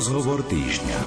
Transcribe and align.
Rozhovor 0.00 0.40
týždňa. 0.48 0.98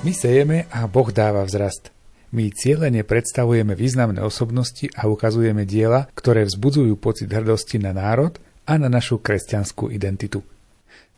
My 0.00 0.16
sejeme 0.16 0.64
a 0.72 0.88
Boh 0.88 1.12
dáva 1.12 1.44
vzrast. 1.44 1.92
My 2.32 2.48
cieľene 2.48 3.04
predstavujeme 3.04 3.76
významné 3.76 4.24
osobnosti 4.24 4.88
a 4.96 5.04
ukazujeme 5.12 5.68
diela, 5.68 6.08
ktoré 6.16 6.48
vzbudzujú 6.48 6.96
pocit 6.96 7.28
hrdosti 7.28 7.76
na 7.76 7.92
národ 7.92 8.40
a 8.64 8.80
na 8.80 8.88
našu 8.88 9.20
kresťanskú 9.20 9.92
identitu. 9.92 10.40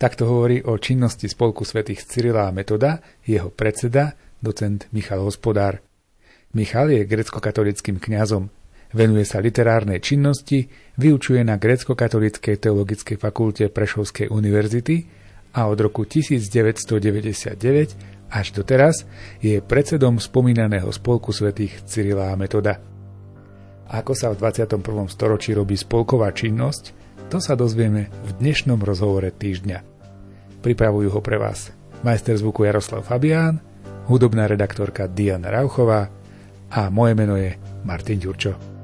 Takto 0.03 0.27
hovorí 0.27 0.67
o 0.67 0.75
činnosti 0.83 1.31
Spolku 1.31 1.63
svätých 1.63 2.03
Cyrila 2.03 2.51
a 2.51 2.55
Metoda 2.55 2.99
jeho 3.23 3.55
predseda, 3.55 4.19
docent 4.43 4.91
Michal 4.91 5.23
Hospodár. 5.23 5.79
Michal 6.59 6.91
je 6.91 7.07
grecko-katolickým 7.07 8.03
kňazom, 8.03 8.51
venuje 8.99 9.23
sa 9.23 9.39
literárnej 9.39 10.03
činnosti, 10.03 10.67
vyučuje 10.99 11.47
na 11.47 11.55
grecko-katolíckej 11.55 12.59
teologickej 12.59 13.15
fakulte 13.15 13.71
Prešovskej 13.71 14.27
univerzity 14.27 15.16
a 15.57 15.65
od 15.65 15.81
roku 15.81 16.05
1999 16.05 18.29
až 18.29 18.47
doteraz 18.53 19.09
je 19.41 19.65
predsedom 19.65 20.21
spomínaného 20.21 20.93
spolku 20.93 21.33
svätých 21.33 21.81
Cyrila 21.89 22.29
a 22.29 22.37
Metoda. 22.37 22.77
Ako 23.89 24.13
sa 24.13 24.35
v 24.35 24.45
21. 24.45 25.09
storočí 25.09 25.57
robí 25.57 25.79
spolková 25.79 26.35
činnosť, 26.35 26.93
to 27.33 27.41
sa 27.41 27.57
dozvieme 27.57 28.11
v 28.11 28.31
dnešnom 28.43 28.83
rozhovore 28.83 29.31
týždňa. 29.33 29.79
Pripravujú 30.61 31.09
ho 31.09 31.21
pre 31.25 31.41
vás 31.41 31.73
majster 32.05 32.37
zvuku 32.37 32.67
Jaroslav 32.67 33.07
Fabián, 33.07 33.63
hudobná 34.11 34.51
redaktorka 34.51 35.09
Diana 35.09 35.49
Rauchová 35.49 36.11
a 36.69 36.91
moje 36.91 37.15
meno 37.15 37.39
je 37.39 37.55
Martin 37.87 38.19
Ďurčo. 38.19 38.76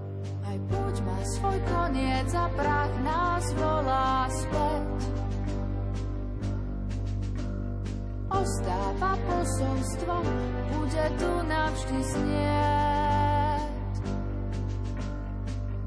Ostáva 8.32 9.12
posolstvo, 9.28 10.14
bude 10.72 11.06
tu 11.20 11.30
navždy 11.44 11.98
znieť. 12.00 13.72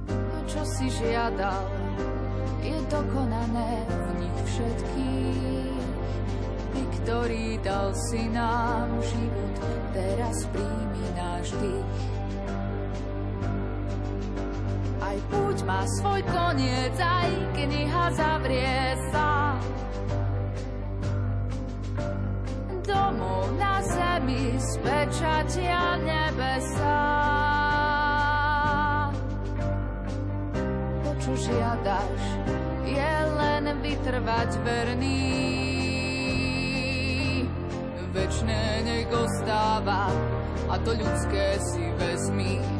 To, 0.06 0.38
čo 0.46 0.62
si 0.78 0.86
žiadal, 0.94 1.66
je 2.62 2.78
dokonané 2.86 3.72
v 3.90 4.10
nich 4.22 4.40
všetkých. 4.46 5.86
Ty, 6.70 6.82
ktorý 7.02 7.46
dal 7.66 7.90
si 8.10 8.30
nám 8.30 8.94
život, 9.02 9.56
teraz 9.90 10.46
príjmi 10.54 11.06
náš 11.18 11.50
dých. 11.58 11.98
Aj 15.02 15.18
púť 15.34 15.58
má 15.66 15.82
svoj 15.98 16.22
koniec, 16.30 16.96
aj 16.98 17.32
kniha 17.58 18.06
zavrie 18.14 18.98
sa. 19.10 19.58
Domov 22.86 23.50
na 23.58 23.82
zemi 23.82 24.54
spečatia 24.62 25.98
nebesa. 26.06 27.02
To, 31.02 31.12
čo 31.18 31.32
žiadaš, 31.34 32.22
je 32.86 33.14
len 33.42 33.66
vytrvať 33.82 34.50
verný. 34.62 35.22
Večné 38.14 38.86
nech 38.86 39.10
ostáva 39.10 40.14
a 40.70 40.78
to 40.86 40.94
ľudské 40.94 41.58
si 41.58 41.90
vezmi. 41.98 42.75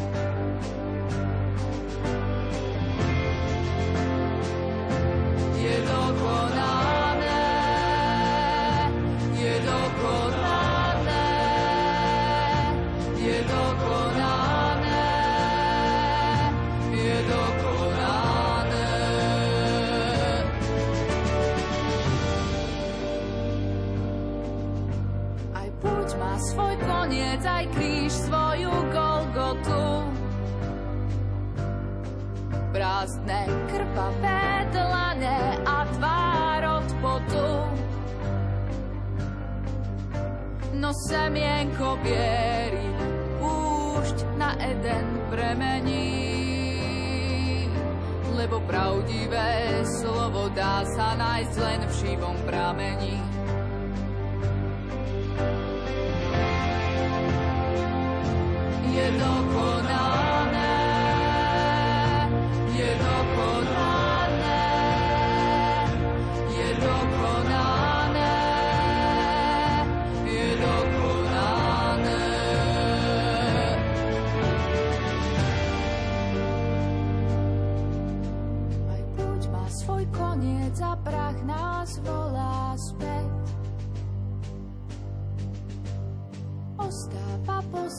Semienko 41.06 42.02
viery 42.02 42.90
púšť 43.38 44.18
na 44.42 44.58
Eden 44.58 45.22
premení. 45.30 46.10
Lebo 48.34 48.62
pravdivé 48.66 49.86
slovo 49.86 50.50
dá 50.54 50.82
sa 50.98 51.14
nájsť 51.14 51.56
len 51.62 51.82
v 51.86 51.94
živom 52.02 52.38
pramení. 52.46 53.35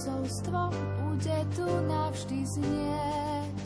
Posolstvo 0.06 0.70
bude 1.02 1.38
tu 1.54 1.66
navždy 1.86 2.38
znieť. 2.42 3.64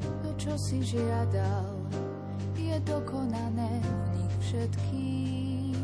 To, 0.00 0.28
čo 0.40 0.54
si 0.56 0.78
žiadal, 0.84 1.74
je 2.56 2.76
dokonané 2.88 3.72
v 3.84 4.04
nich 4.16 4.34
všetkých. 4.48 5.80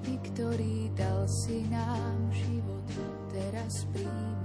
Ty, 0.00 0.14
ktorý 0.32 0.76
dal 0.96 1.28
si 1.28 1.62
nám 1.68 2.18
život, 2.32 2.88
teraz 3.32 3.84
príjmi 3.92 4.39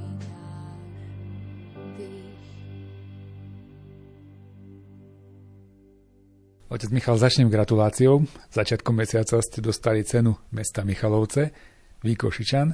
Otec 6.65 6.89
Michal, 6.89 7.21
začnem 7.21 7.45
gratuláciou. 7.45 8.25
Začiatkom 8.49 8.97
mesiaca 8.97 9.37
ste 9.37 9.61
dostali 9.61 10.01
cenu 10.01 10.33
mesta 10.49 10.81
Michalovce 10.81 11.53
Výkošičan. 12.01 12.67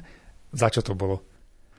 Za 0.55 0.71
čo 0.71 0.79
to 0.79 0.95
bolo? 0.95 1.19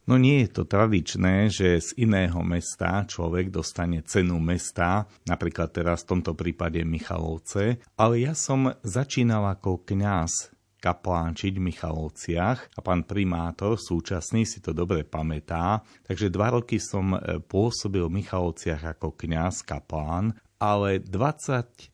No 0.05 0.21
nie 0.21 0.45
je 0.45 0.61
to 0.61 0.69
tradičné, 0.69 1.49
že 1.49 1.81
z 1.81 2.05
iného 2.05 2.37
mesta 2.45 3.09
človek 3.09 3.49
dostane 3.49 4.05
cenu 4.05 4.37
mesta, 4.45 5.09
napríklad 5.25 5.73
teraz 5.73 6.05
v 6.05 6.13
tomto 6.13 6.37
prípade 6.37 6.85
Michalovce, 6.85 7.81
ale 7.97 8.29
ja 8.29 8.37
som 8.37 8.69
začínal 8.85 9.49
ako 9.49 9.81
kňaz 9.81 10.53
kaplánčiť 10.85 11.53
v 11.57 11.65
Michalovciach 11.65 12.77
a 12.77 12.81
pán 12.85 13.09
primátor 13.09 13.81
súčasný 13.81 14.45
si 14.45 14.61
to 14.61 14.77
dobre 14.77 15.09
pamätá, 15.09 15.81
takže 16.05 16.29
dva 16.29 16.61
roky 16.61 16.77
som 16.77 17.17
pôsobil 17.49 18.05
v 18.05 18.21
Michalovciach 18.21 19.01
ako 19.01 19.17
kňaz 19.17 19.65
kaplán, 19.65 20.37
ale 20.61 21.01
23 21.01 21.92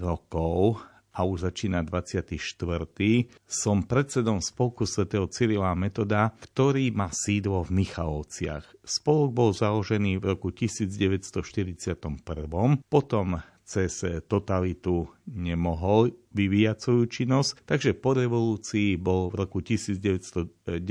rokov 0.00 0.80
a 1.12 1.28
už 1.28 1.44
začína 1.44 1.84
24. 1.84 2.40
Som 3.44 3.84
predsedom 3.84 4.40
spolku 4.40 4.88
svätého 4.88 5.28
Cyrila 5.28 5.76
Metoda, 5.76 6.32
ktorý 6.40 6.88
má 6.88 7.12
sídlo 7.12 7.68
v 7.68 7.84
Michalovciach. 7.84 8.64
Spolok 8.80 9.30
bol 9.36 9.50
založený 9.52 10.16
v 10.24 10.32
roku 10.32 10.48
1941, 10.48 12.16
potom 12.88 13.26
cez 13.72 14.04
totalitu 14.28 15.08
nemohol 15.32 16.12
vyvíjať 16.36 16.76
svoju 16.76 17.04
činnosť, 17.08 17.64
takže 17.64 17.96
po 17.96 18.12
revolúcii 18.12 19.00
bol 19.00 19.32
v 19.32 19.34
roku 19.40 19.64
1991 19.64 20.84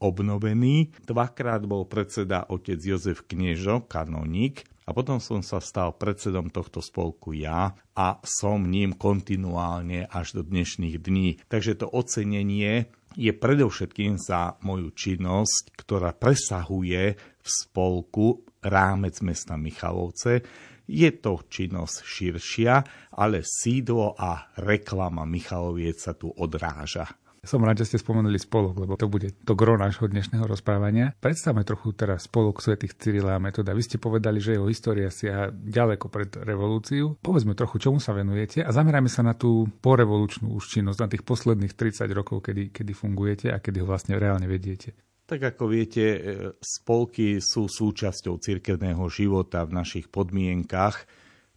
obnovený. 0.00 0.96
Dvakrát 1.04 1.68
bol 1.68 1.84
predseda 1.84 2.48
otec 2.48 2.80
Jozef 2.80 3.28
Kniežo, 3.28 3.84
kanoník, 3.84 4.64
a 4.84 4.92
potom 4.92 5.16
som 5.16 5.40
sa 5.40 5.64
stal 5.64 5.96
predsedom 5.96 6.52
tohto 6.52 6.84
spolku 6.84 7.32
ja 7.32 7.72
a 7.96 8.20
som 8.20 8.68
ním 8.68 8.92
kontinuálne 8.92 10.04
až 10.12 10.36
do 10.36 10.42
dnešných 10.44 11.00
dní. 11.00 11.40
Takže 11.48 11.80
to 11.80 11.88
ocenenie 11.88 12.92
je 13.16 13.32
predovšetkým 13.32 14.20
za 14.20 14.60
moju 14.60 14.92
činnosť, 14.92 15.72
ktorá 15.72 16.12
presahuje 16.12 17.16
v 17.16 17.48
spolku 17.48 18.44
rámec 18.60 19.16
mesta 19.24 19.56
Michalovce. 19.56 20.44
Je 20.84 21.08
to 21.16 21.40
činnosť 21.48 22.04
širšia, 22.04 22.74
ale 23.16 23.40
sídlo 23.40 24.12
a 24.20 24.52
reklama 24.60 25.24
Michaloviec 25.24 25.96
sa 25.96 26.12
tu 26.12 26.28
odráža. 26.28 27.08
Som 27.44 27.60
rád, 27.60 27.84
že 27.84 27.92
ste 27.92 27.98
spomenuli 28.00 28.40
spolok, 28.40 28.72
lebo 28.80 28.96
to 28.96 29.04
bude 29.04 29.36
to 29.44 29.52
gro 29.52 29.76
nášho 29.76 30.08
dnešného 30.08 30.48
rozprávania. 30.48 31.12
Predstavme 31.20 31.60
trochu 31.60 31.92
teraz 31.92 32.24
spolok 32.24 32.64
svetých 32.64 32.96
Cyrila 32.96 33.36
a 33.36 33.40
Metoda. 33.40 33.76
Vy 33.76 33.84
ste 33.84 34.00
povedali, 34.00 34.40
že 34.40 34.56
jeho 34.56 34.64
história 34.64 35.12
siaha 35.12 35.52
ďaleko 35.52 36.08
pred 36.08 36.32
revolúciu. 36.40 37.20
Povedzme 37.20 37.52
trochu, 37.52 37.84
čomu 37.84 38.00
sa 38.00 38.16
venujete 38.16 38.64
a 38.64 38.72
zamerajme 38.72 39.12
sa 39.12 39.20
na 39.20 39.36
tú 39.36 39.68
porevolučnú 39.84 40.56
už 40.56 40.72
činnosť, 40.72 40.98
na 41.04 41.08
tých 41.12 41.24
posledných 41.28 41.76
30 41.76 42.08
rokov, 42.16 42.48
kedy, 42.48 42.72
kedy 42.72 42.92
fungujete 42.96 43.52
a 43.52 43.60
kedy 43.60 43.84
ho 43.84 43.86
vlastne 43.92 44.16
reálne 44.16 44.48
vediete. 44.48 44.96
Tak 45.24 45.56
ako 45.56 45.72
viete, 45.72 46.04
e, 46.04 46.18
spolky 46.60 47.40
sú 47.40 47.64
súčasťou 47.64 48.36
cirkevného 48.36 49.08
života 49.08 49.64
v 49.64 49.72
našich 49.80 50.12
podmienkach 50.12 51.08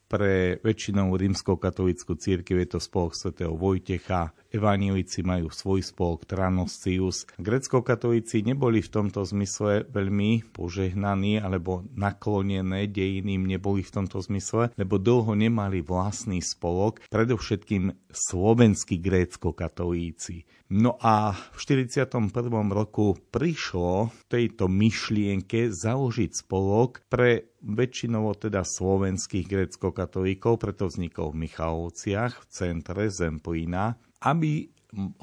pre 0.07 0.55
väčšinou 0.63 1.11
rímsko-katolickú 1.19 2.15
církev 2.15 2.63
je 2.63 2.67
to 2.71 2.79
spolok 2.79 3.11
svätého 3.11 3.51
Vojtecha, 3.51 4.31
evanílici 4.55 5.19
majú 5.19 5.51
svoj 5.51 5.83
spolok 5.83 6.23
Tranosius. 6.23 7.27
Grecko-katolíci 7.35 8.41
neboli 8.47 8.79
v 8.79 8.87
tomto 8.87 9.27
zmysle 9.27 9.83
veľmi 9.91 10.47
požehnaní 10.55 11.43
alebo 11.43 11.83
naklonené 11.91 12.87
dejiny 12.87 13.35
im 13.35 13.45
neboli 13.45 13.83
v 13.83 13.93
tomto 13.93 14.23
zmysle, 14.23 14.71
lebo 14.79 14.95
dlho 14.95 15.35
nemali 15.35 15.83
vlastný 15.83 16.39
spolok, 16.39 17.03
predovšetkým 17.11 17.91
slovenskí 18.07 19.03
grécko-katolíci. 19.03 20.47
No 20.67 20.99
a 20.99 21.31
v 21.31 21.55
41. 21.55 22.11
roku 22.75 23.15
prišlo 23.31 24.11
tejto 24.27 24.67
myšlienke 24.67 25.71
založiť 25.71 26.43
spolok 26.43 27.07
pre 27.07 27.55
väčšinovo 27.63 28.35
teda 28.35 28.67
slovenských 28.67 29.47
grécko-katolíkov, 29.47 30.59
preto 30.59 30.91
vznikol 30.91 31.31
v 31.31 31.47
Michalovciach 31.47 32.43
v 32.43 32.45
centre 32.51 33.07
Zemplína, 33.07 33.95
aby 34.27 34.67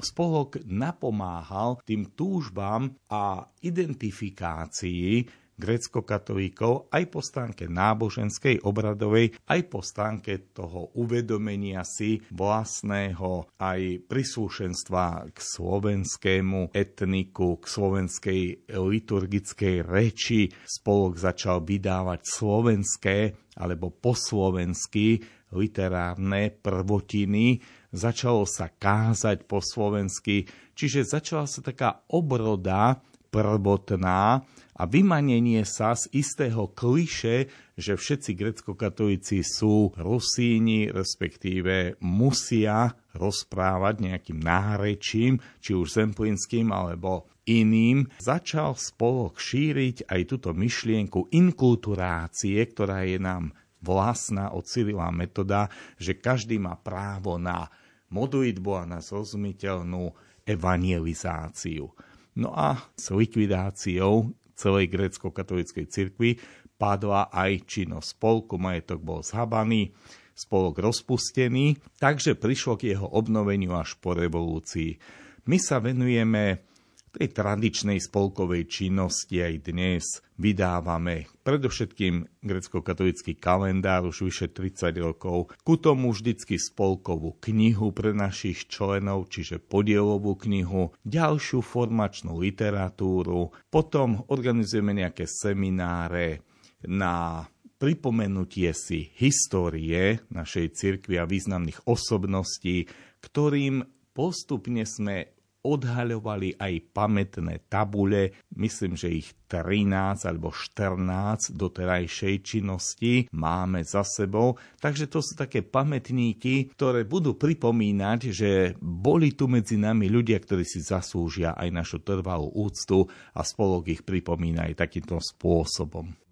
spolok 0.01 0.65
napomáhal 0.65 1.77
tým 1.85 2.09
túžbám 2.17 2.97
a 3.13 3.45
identifikácii 3.61 5.44
grecko-katolíkov 5.55 6.91
aj 6.91 7.03
po 7.11 7.19
stránke 7.23 7.65
náboženskej, 7.71 8.63
obradovej, 8.63 9.35
aj 9.47 9.61
po 9.71 9.79
stránke 9.79 10.51
toho 10.51 10.91
uvedomenia 10.99 11.81
si 11.87 12.19
vlastného 12.31 13.51
aj 13.59 13.81
príslušenstva 14.07 15.31
k 15.31 15.37
slovenskému 15.39 16.75
etniku, 16.75 17.59
k 17.59 17.65
slovenskej 17.65 18.41
liturgickej 18.71 19.75
reči. 19.83 20.51
Spolok 20.67 21.15
začal 21.15 21.63
vydávať 21.63 22.21
slovenské 22.23 23.17
alebo 23.55 23.91
po 23.91 24.11
slovensky 24.11 25.23
literárne 25.55 26.51
prvotiny, 26.51 27.63
začalo 27.95 28.43
sa 28.43 28.67
kázať 28.67 29.47
po 29.47 29.63
slovensky, 29.63 30.43
čiže 30.75 31.07
začala 31.07 31.47
sa 31.47 31.63
taká 31.63 32.03
obroda 32.11 32.99
prvotná 33.35 34.39
a 34.75 34.83
vymanenie 34.87 35.67
sa 35.67 35.91
z 35.91 36.07
istého 36.15 36.71
kliše, 36.71 37.51
že 37.75 37.99
všetci 37.99 38.31
grecko-katolíci 38.31 39.43
sú 39.43 39.91
Rusíni, 39.99 40.87
respektíve 40.87 41.99
musia 41.99 42.95
rozprávať 43.11 43.95
nejakým 44.07 44.39
nárečím, 44.39 45.43
či 45.59 45.75
už 45.75 45.99
zemplínským 45.99 46.71
alebo 46.71 47.27
iným, 47.43 48.07
začal 48.23 48.79
spolok 48.79 49.35
šíriť 49.35 50.07
aj 50.07 50.21
túto 50.27 50.55
myšlienku 50.55 51.31
inkulturácie, 51.31 52.59
ktorá 52.63 53.03
je 53.03 53.19
nám 53.19 53.51
vlastná 53.83 54.55
od 54.55 54.65
metoda, 55.13 55.69
že 55.99 56.17
každý 56.17 56.57
má 56.57 56.79
právo 56.79 57.37
na 57.37 57.69
modlitbu 58.09 58.71
a 58.79 58.83
na 58.87 58.99
zrozumiteľnú 59.03 60.09
evangelizáciu. 60.45 61.89
No 62.35 62.51
a 62.51 62.75
s 62.99 63.15
likvidáciou 63.15 64.31
celej 64.55 64.91
grécko-katolíckej 64.91 65.85
cirkvi 65.87 66.39
padla 66.75 67.31
aj 67.31 67.63
činnosť 67.63 68.07
spolku, 68.19 68.59
majetok 68.59 68.99
bol 68.99 69.23
zhabaný, 69.23 69.95
spolok 70.35 70.83
rozpustený, 70.83 71.79
takže 71.95 72.35
prišlo 72.35 72.75
k 72.75 72.95
jeho 72.95 73.07
obnoveniu 73.07 73.71
až 73.79 73.95
po 74.03 74.11
revolúcii. 74.11 74.99
My 75.47 75.55
sa 75.55 75.79
venujeme 75.79 76.67
tej 77.15 77.31
tradičnej 77.31 78.03
spolkovej 78.03 78.67
činnosti 78.67 79.39
aj 79.39 79.71
dnes 79.71 80.03
vydávame 80.35 81.31
predovšetkým 81.47 82.43
grecko-katolický 82.43 83.39
kalendár 83.39 84.03
už 84.11 84.27
vyše 84.27 84.51
30 84.51 84.91
rokov, 84.99 85.55
ku 85.63 85.79
tomu 85.79 86.11
vždycky 86.11 86.59
spolkovú 86.59 87.39
knihu 87.39 87.95
pre 87.95 88.11
našich 88.11 88.67
členov, 88.67 89.31
čiže 89.31 89.63
podielovú 89.63 90.35
knihu, 90.43 90.91
ďalšiu 91.07 91.63
formačnú 91.63 92.35
literatúru, 92.35 93.55
potom 93.71 94.27
organizujeme 94.27 94.91
nejaké 94.91 95.23
semináre 95.23 96.43
na 96.83 97.47
pripomenutie 97.79 98.71
si 98.75 99.11
histórie 99.19 100.23
našej 100.31 100.75
cirkvi 100.75 101.19
a 101.19 101.27
významných 101.27 101.85
osobností, 101.87 102.87
ktorým 103.21 103.83
postupne 104.15 104.87
sme 104.87 105.34
odhaľovali 105.65 106.61
aj 106.61 106.73
pamätné 106.93 107.65
tabule, 107.65 108.37
myslím, 108.53 108.93
že 108.93 109.09
ich 109.09 109.33
13 109.49 110.29
alebo 110.29 110.53
14 110.53 111.57
doterajšej 111.57 112.35
činnosti 112.45 113.25
máme 113.33 113.81
za 113.81 114.05
sebou, 114.05 114.61
takže 114.77 115.09
to 115.09 115.25
sú 115.25 115.33
také 115.33 115.65
pamätníky, 115.65 116.73
ktoré 116.77 117.05
budú 117.05 117.33
pripomínať, 117.33 118.19
že 118.29 118.51
boli 118.77 119.33
tu 119.33 119.49
medzi 119.49 119.81
nami 119.81 120.09
ľudia, 120.09 120.37
ktorí 120.37 120.61
si 120.61 120.85
zaslúžia 120.85 121.57
aj 121.57 121.69
našu 121.73 121.97
trvalú 122.05 122.53
úctu 122.53 123.09
a 123.33 123.41
spolok 123.41 123.89
ich 123.89 124.01
pripomína 124.05 124.69
aj 124.69 124.85
takýmto 124.85 125.17
spôsobom. 125.17 126.24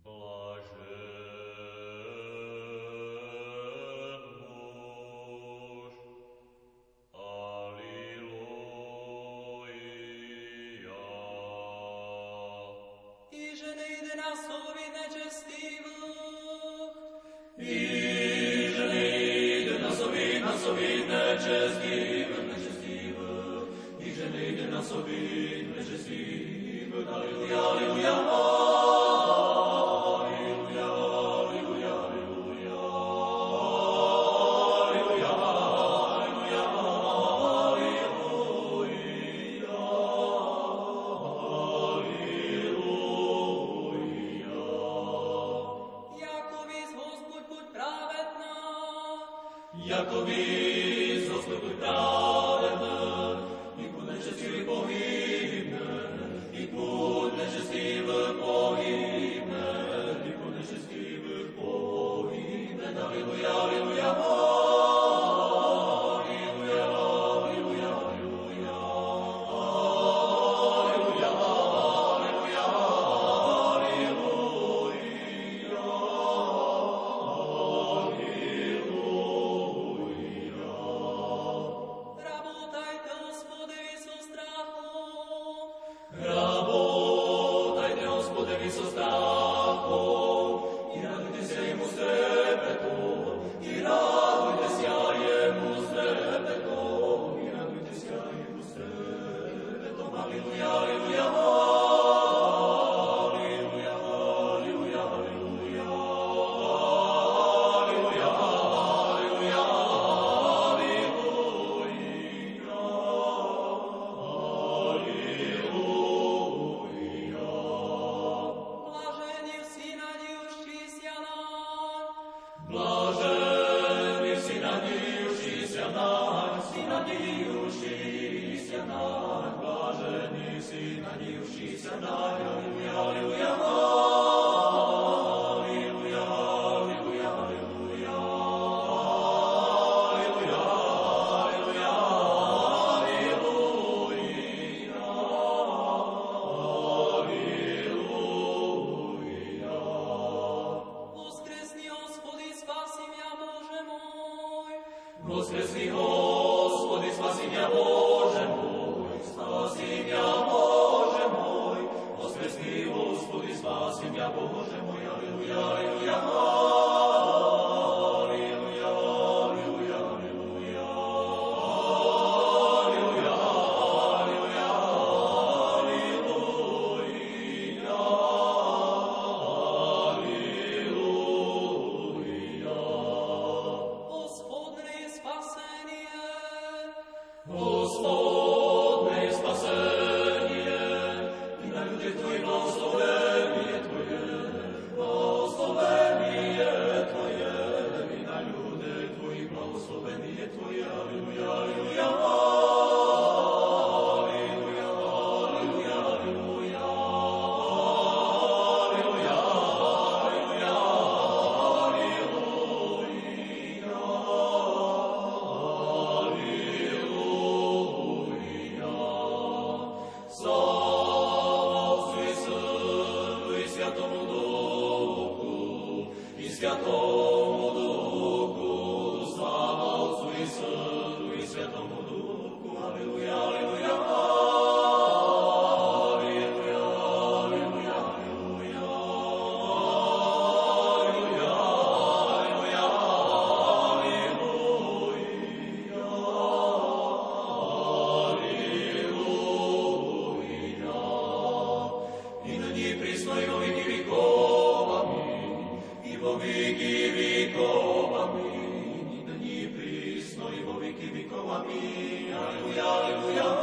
Alleluia, 261.36 262.84
Alleluia. 262.84 263.63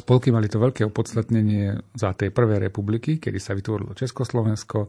Spolky 0.00 0.32
mali 0.32 0.48
to 0.48 0.56
veľké 0.56 0.88
opodstatnenie 0.88 1.76
za 1.92 2.16
tej 2.16 2.32
prvej 2.32 2.72
republiky, 2.72 3.20
kedy 3.20 3.36
sa 3.36 3.52
vytvorilo 3.52 3.92
Československo 3.92 4.88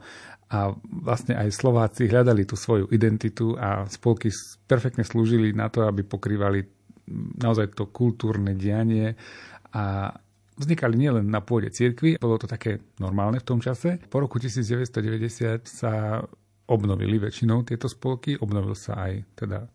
a 0.56 0.72
vlastne 0.88 1.36
aj 1.36 1.52
Slováci 1.52 2.08
hľadali 2.08 2.48
tú 2.48 2.56
svoju 2.56 2.88
identitu 2.96 3.60
a 3.60 3.84
spolky 3.92 4.32
perfektne 4.64 5.04
slúžili 5.04 5.52
na 5.52 5.68
to, 5.68 5.84
aby 5.84 6.08
pokrývali 6.08 6.64
naozaj 7.44 7.76
to 7.76 7.92
kultúrne 7.92 8.56
dianie 8.56 9.20
a 9.76 10.16
vznikali 10.56 10.96
nielen 10.96 11.28
na 11.28 11.44
pôde 11.44 11.72
cirkvi, 11.76 12.16
bolo 12.16 12.40
to 12.40 12.48
také 12.48 12.80
normálne 13.04 13.44
v 13.44 13.48
tom 13.48 13.60
čase. 13.60 14.00
Po 14.08 14.24
roku 14.24 14.40
1990 14.40 15.68
sa 15.68 16.24
obnovili 16.72 17.20
väčšinou 17.20 17.68
tieto 17.68 17.92
spolky, 17.92 18.40
obnovil 18.40 18.80
sa 18.80 19.12
aj 19.12 19.28
teda 19.36 19.68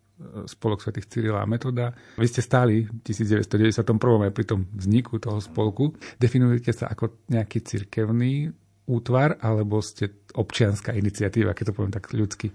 spolok 0.44 0.84
svätých 0.84 1.08
Cyrila 1.08 1.40
a 1.40 1.48
Metoda. 1.48 1.96
Vy 2.20 2.28
ste 2.28 2.44
stáli 2.44 2.84
v 2.84 3.00
1991. 3.00 3.80
aj 4.28 4.32
pri 4.36 4.44
tom 4.44 4.68
vzniku 4.76 5.16
toho 5.16 5.40
spolku. 5.40 5.96
Definujete 6.20 6.76
sa 6.76 6.92
ako 6.92 7.24
nejaký 7.32 7.64
cirkevný 7.64 8.52
útvar, 8.86 9.40
alebo 9.40 9.80
ste 9.80 10.28
občianská 10.36 10.92
iniciatíva, 10.92 11.56
keď 11.56 11.72
to 11.72 11.76
poviem 11.76 11.94
tak 11.96 12.12
ľudsky? 12.12 12.52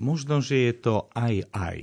Možno, 0.00 0.40
že 0.40 0.68
je 0.68 0.74
to 0.80 0.94
aj 1.12 1.48
aj. 1.52 1.78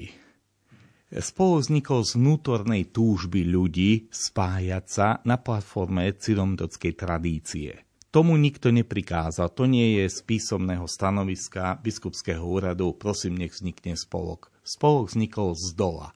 Spolu 1.15 1.61
vznikol 1.61 2.03
z 2.03 2.17
vnútornej 2.17 2.91
túžby 2.91 3.47
ľudí 3.47 4.11
spájať 4.11 4.85
sa 4.89 5.07
na 5.23 5.39
platforme 5.39 6.11
cydomdotskej 6.11 6.93
tradície. 6.97 7.71
Tomu 8.11 8.39
nikto 8.39 8.71
neprikázal, 8.71 9.51
to 9.51 9.67
nie 9.67 9.99
je 9.99 10.07
z 10.07 10.19
písomného 10.23 10.87
stanoviska 10.87 11.79
biskupského 11.83 12.43
úradu, 12.43 12.95
prosím, 12.95 13.35
nech 13.35 13.51
vznikne 13.51 13.99
spolok. 13.99 14.54
Spolok 14.65 15.13
vznikol 15.13 15.53
z 15.53 15.77
dola. 15.77 16.09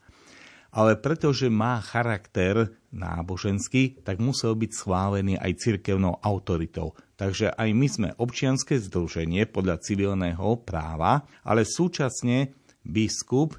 Ale 0.70 0.98
pretože 0.98 1.50
má 1.50 1.82
charakter 1.82 2.74
náboženský, 2.94 4.01
tak 4.06 4.18
musel 4.22 4.58
byť 4.58 4.72
schválený 4.74 5.38
aj 5.38 5.62
cirkevnou 5.62 6.18
autoritou. 6.22 6.98
Takže 7.18 7.53
aj 7.53 7.70
my 7.74 7.88
sme 7.89 8.10
občianske 8.18 8.77
združenie 8.77 9.50
podľa 9.50 9.82
civilného 9.82 10.62
práva, 10.65 11.25
ale 11.46 11.65
súčasne 11.65 12.53
biskup 12.86 13.58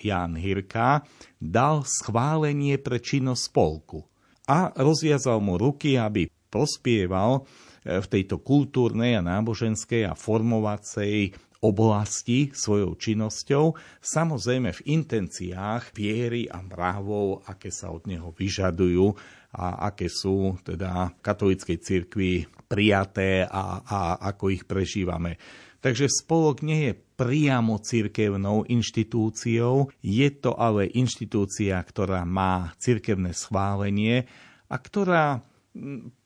Jan 0.00 0.36
Hirka 0.36 1.04
dal 1.40 1.88
schválenie 1.88 2.76
pre 2.76 3.00
činnosť 3.00 3.42
spolku 3.48 4.04
a 4.44 4.68
rozviazal 4.76 5.40
mu 5.40 5.56
ruky, 5.56 5.96
aby 5.96 6.28
prospieval 6.52 7.48
v 7.82 8.06
tejto 8.06 8.44
kultúrnej 8.44 9.18
a 9.18 9.24
náboženskej 9.24 10.06
a 10.06 10.12
formovacej 10.12 11.34
oblasti 11.62 12.50
svojou 12.50 12.98
činnosťou, 12.98 13.78
samozrejme 14.02 14.74
v 14.74 14.84
intenciách 14.98 15.94
viery 15.94 16.50
a 16.50 16.58
mravov, 16.58 17.46
aké 17.46 17.70
sa 17.70 17.94
od 17.94 18.10
neho 18.10 18.34
vyžadujú 18.34 19.14
a 19.54 19.86
aké 19.88 20.10
sú 20.10 20.58
teda 20.66 21.14
v 21.14 21.20
katolíckej 21.22 21.78
cirkvi 21.78 22.32
prijaté 22.66 23.46
a, 23.46 23.78
a 23.84 23.98
ako 24.34 24.50
ich 24.50 24.66
prežívame. 24.66 25.38
Takže 25.82 26.06
spolok 26.06 26.62
nie 26.62 26.90
je 26.90 26.94
priamo 26.94 27.78
cirkevnou 27.82 28.66
inštitúciou, 28.70 29.90
je 29.98 30.28
to 30.38 30.54
ale 30.54 30.90
inštitúcia, 30.90 31.78
ktorá 31.78 32.22
má 32.22 32.70
cirkevné 32.78 33.34
schválenie 33.34 34.26
a 34.70 34.76
ktorá 34.78 35.42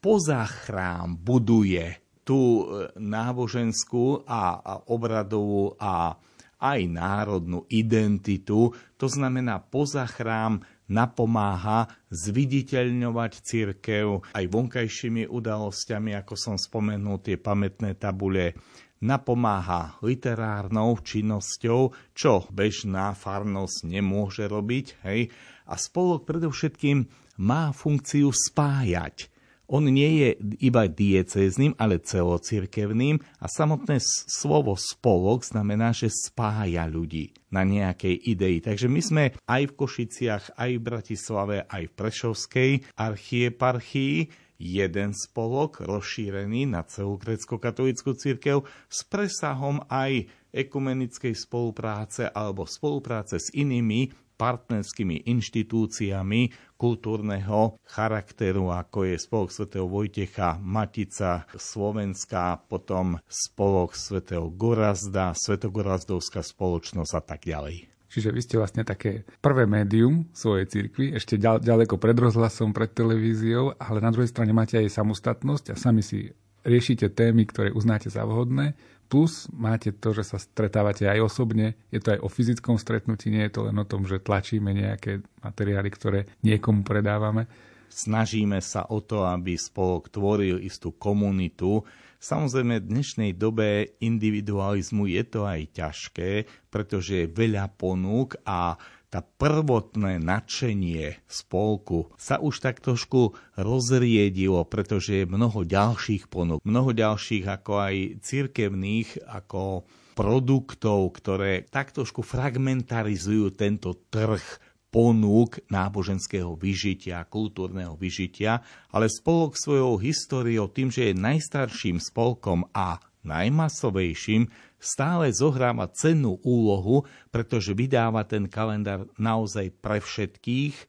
poza 0.00 0.42
chrám 0.44 1.16
buduje 1.16 2.05
tú 2.26 2.66
e, 2.66 2.90
náboženskú 2.98 4.26
a, 4.26 4.58
obradovú 4.90 5.78
a 5.78 6.18
aj 6.58 6.80
národnú 6.90 7.62
identitu. 7.70 8.74
To 8.98 9.06
znamená, 9.06 9.62
poza 9.62 10.08
chrám 10.10 10.64
napomáha 10.90 11.86
zviditeľňovať 12.10 13.32
církev 13.46 14.26
aj 14.34 14.44
vonkajšími 14.50 15.30
udalosťami, 15.30 16.18
ako 16.18 16.34
som 16.34 16.56
spomenul, 16.58 17.22
tie 17.22 17.38
pamätné 17.38 17.94
tabule, 17.94 18.56
napomáha 19.02 20.00
literárnou 20.00 20.96
činnosťou, 21.04 21.92
čo 22.16 22.32
bežná 22.48 23.12
farnosť 23.12 23.84
nemôže 23.84 24.48
robiť, 24.48 24.86
hej, 25.04 25.28
a 25.68 25.74
spolok 25.76 26.24
predovšetkým 26.24 27.04
má 27.42 27.74
funkciu 27.74 28.32
spájať 28.32 29.35
on 29.66 29.90
nie 29.90 30.22
je 30.22 30.28
iba 30.62 30.86
diecézným, 30.86 31.74
ale 31.78 32.02
celocirkevným 32.02 33.18
a 33.42 33.46
samotné 33.50 33.98
slovo 34.30 34.78
spolok 34.78 35.42
znamená, 35.42 35.90
že 35.90 36.10
spája 36.10 36.86
ľudí 36.86 37.34
na 37.50 37.66
nejakej 37.66 38.14
idei. 38.26 38.62
Takže 38.62 38.86
my 38.86 39.00
sme 39.02 39.24
aj 39.46 39.62
v 39.70 39.76
Košiciach, 39.76 40.44
aj 40.58 40.70
v 40.78 40.84
Bratislave, 40.86 41.56
aj 41.66 41.82
v 41.90 41.96
Prešovskej 41.98 42.70
archieparchii 42.94 44.46
jeden 44.56 45.12
spolok 45.12 45.84
rozšírený 45.84 46.64
na 46.64 46.80
celú 46.88 47.20
grecko-katolickú 47.20 48.16
církev 48.16 48.64
s 48.88 49.04
presahom 49.04 49.84
aj 49.92 50.32
ekumenickej 50.56 51.36
spolupráce 51.36 52.32
alebo 52.32 52.64
spolupráce 52.64 53.36
s 53.36 53.52
inými 53.52 54.08
partnerskými 54.36 55.24
inštitúciami 55.24 56.52
kultúrneho 56.76 57.80
charakteru, 57.88 58.68
ako 58.68 59.08
je 59.08 59.16
Spolok 59.16 59.50
svätého 59.50 59.88
Vojtecha, 59.88 60.60
Matica 60.60 61.48
Slovenská, 61.56 62.68
potom 62.68 63.16
Spolok 63.26 63.96
svätého 63.96 64.52
Gorazda, 64.52 65.32
Svetogorazdovská 65.32 66.44
spoločnosť 66.44 67.12
a 67.16 67.22
tak 67.24 67.48
ďalej. 67.48 67.88
Čiže 68.06 68.30
vy 68.32 68.40
ste 68.40 68.56
vlastne 68.56 68.86
také 68.86 69.26
prvé 69.42 69.66
médium 69.66 70.30
svojej 70.30 70.70
cirkvi, 70.70 71.12
ešte 71.12 71.36
ďaleko 71.42 71.98
pred 71.98 72.16
rozhlasom, 72.16 72.70
pred 72.70 72.88
televíziou, 72.94 73.74
ale 73.76 73.98
na 73.98 74.14
druhej 74.14 74.30
strane 74.30 74.54
máte 74.54 74.78
aj 74.78 74.94
samostatnosť 74.94 75.74
a 75.74 75.76
sami 75.76 76.00
si 76.00 76.30
riešite 76.66 77.12
témy, 77.12 77.46
ktoré 77.50 77.74
uznáte 77.74 78.10
za 78.10 78.26
vhodné 78.26 78.78
Plus 79.06 79.46
máte 79.54 79.94
to, 79.94 80.10
že 80.10 80.26
sa 80.26 80.38
stretávate 80.42 81.06
aj 81.06 81.22
osobne, 81.22 81.78
je 81.94 82.02
to 82.02 82.18
aj 82.18 82.20
o 82.20 82.28
fyzickom 82.28 82.74
stretnutí, 82.74 83.30
nie 83.30 83.46
je 83.46 83.54
to 83.54 83.70
len 83.70 83.78
o 83.78 83.86
tom, 83.86 84.02
že 84.02 84.18
tlačíme 84.18 84.74
nejaké 84.74 85.22
materiály, 85.46 85.90
ktoré 85.94 86.20
niekomu 86.42 86.82
predávame. 86.82 87.46
Snažíme 87.86 88.58
sa 88.58 88.82
o 88.90 88.98
to, 88.98 89.22
aby 89.22 89.54
spolok 89.54 90.10
tvoril 90.10 90.58
istú 90.58 90.90
komunitu. 90.90 91.86
Samozrejme, 92.18 92.82
v 92.82 92.90
dnešnej 92.90 93.30
dobe 93.38 93.94
individualizmu 94.02 95.06
je 95.06 95.22
to 95.22 95.46
aj 95.46 95.60
ťažké, 95.70 96.30
pretože 96.66 97.24
je 97.24 97.30
veľa 97.30 97.70
ponúk 97.78 98.34
a 98.42 98.74
tá 99.06 99.22
prvotné 99.22 100.18
nadšenie 100.18 101.22
spolku 101.30 102.10
sa 102.18 102.42
už 102.42 102.58
tak 102.58 102.82
trošku 102.82 103.38
rozriedilo, 103.54 104.66
pretože 104.66 105.22
je 105.22 105.30
mnoho 105.30 105.62
ďalších 105.62 106.26
ponúk, 106.26 106.60
mnoho 106.66 106.90
ďalších 106.90 107.46
ako 107.46 107.72
aj 107.80 107.94
cirkevných, 108.20 109.30
ako 109.30 109.86
produktov, 110.16 111.12
ktoré 111.12 111.68
tak 111.68 111.92
trošku 111.92 112.24
fragmentarizujú 112.24 113.52
tento 113.52 114.08
trh 114.08 114.42
ponúk 114.88 115.60
náboženského 115.68 116.56
vyžitia, 116.56 117.20
kultúrneho 117.28 118.00
vyžitia, 118.00 118.64
ale 118.88 119.12
spolok 119.12 119.52
svojou 119.60 120.00
históriou 120.00 120.72
tým, 120.72 120.88
že 120.88 121.12
je 121.12 121.20
najstarším 121.20 122.00
spolkom 122.00 122.64
a 122.72 122.96
najmasovejším, 123.26 124.48
stále 124.76 125.32
zohráva 125.32 125.88
cennú 125.90 126.38
úlohu, 126.44 127.08
pretože 127.32 127.72
vydáva 127.72 128.24
ten 128.28 128.46
kalendár 128.46 129.08
naozaj 129.16 129.72
pre 129.80 129.98
všetkých 129.98 130.74
e, 130.76 130.84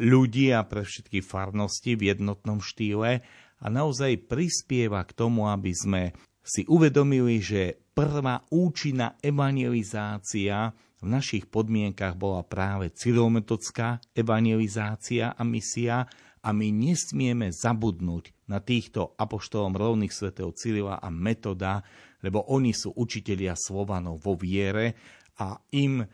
ľudí 0.00 0.52
a 0.52 0.64
pre 0.64 0.84
všetky 0.84 1.24
farnosti 1.24 1.96
v 1.96 2.12
jednotnom 2.14 2.60
štýle 2.60 3.24
a 3.60 3.66
naozaj 3.68 4.28
prispieva 4.28 5.04
k 5.04 5.12
tomu, 5.12 5.48
aby 5.48 5.72
sme 5.72 6.02
si 6.40 6.64
uvedomili, 6.64 7.38
že 7.44 7.76
prvá 7.92 8.40
účinná 8.48 9.20
evangelizácia 9.20 10.72
v 11.00 11.06
našich 11.08 11.48
podmienkach 11.48 12.16
bola 12.16 12.44
práve 12.44 12.92
cyrometodská 12.92 14.00
evangelizácia 14.12 15.32
a 15.32 15.42
misia 15.44 16.04
a 16.40 16.48
my 16.56 16.72
nesmieme 16.72 17.52
zabudnúť 17.52 18.48
na 18.48 18.60
týchto 18.64 19.12
apoštolom 19.20 19.76
rovných 19.76 20.12
svetov 20.12 20.56
Cyrila 20.56 20.96
a 20.96 21.08
Metoda, 21.12 21.84
lebo 22.24 22.44
oni 22.52 22.72
sú 22.72 22.92
učitelia 22.96 23.56
Slovanov 23.56 24.20
vo 24.24 24.36
viere 24.36 24.96
a 25.40 25.56
im 25.72 26.04
e, 26.04 26.06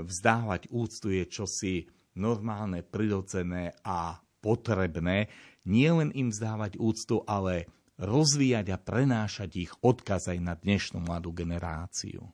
vzdávať 0.00 0.72
úctu 0.72 1.12
je 1.12 1.24
čosi 1.28 1.74
normálne, 2.16 2.82
prirodzené 2.82 3.76
a 3.84 4.18
potrebné. 4.40 5.28
Nie 5.68 5.92
len 5.92 6.10
im 6.16 6.32
vzdávať 6.32 6.80
úctu, 6.80 7.22
ale 7.28 7.68
rozvíjať 8.00 8.66
a 8.72 8.78
prenášať 8.80 9.50
ich 9.68 9.72
odkaz 9.84 10.32
aj 10.32 10.38
na 10.40 10.54
dnešnú 10.56 11.04
mladú 11.04 11.36
generáciu. 11.36 12.32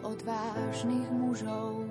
Odvážnych 0.00 1.08
mužov. 1.12 1.84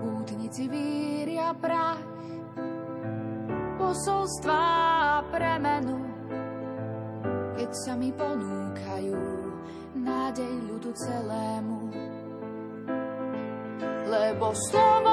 Pútnici 0.00 0.68
víria 0.68 1.52
prach, 1.56 2.00
posolstva 3.76 4.64
premenu, 5.28 6.00
keď 7.56 7.70
sa 7.84 7.92
mi 8.00 8.08
ponúkajú 8.12 9.22
nádej 10.00 10.52
ľudu 10.72 10.90
celému. 10.96 11.80
Lebo 14.08 14.52
slovo 14.56 15.11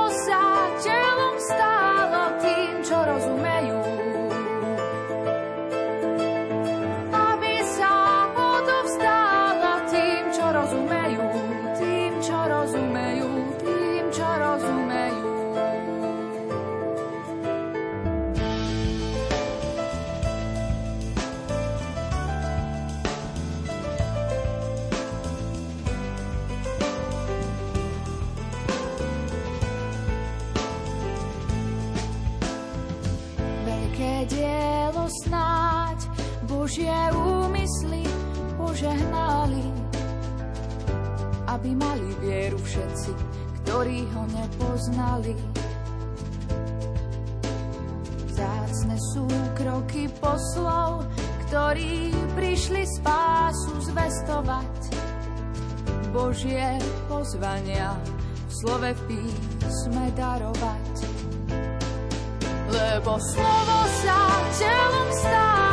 aby 41.59 41.75
mali 41.75 42.07
vieru 42.23 42.55
všetci, 42.55 43.11
ktorí 43.61 44.07
ho 44.15 44.23
nepoznali. 44.31 45.35
Zácne 48.31 48.95
sú 49.11 49.27
kroky 49.59 50.07
poslov, 50.23 51.03
ktorí 51.43 52.15
prišli 52.39 52.87
spásu 52.87 53.75
zvestovať. 53.91 54.71
Božie 56.15 56.79
pozvania 57.11 57.91
v 58.47 58.51
slove 58.63 58.95
v 58.95 59.01
písme 59.11 60.15
darovať. 60.15 60.95
Lebo 62.71 63.19
slovo 63.19 63.79
sa 63.99 64.19
telom 64.55 65.09
stálo 65.11 65.68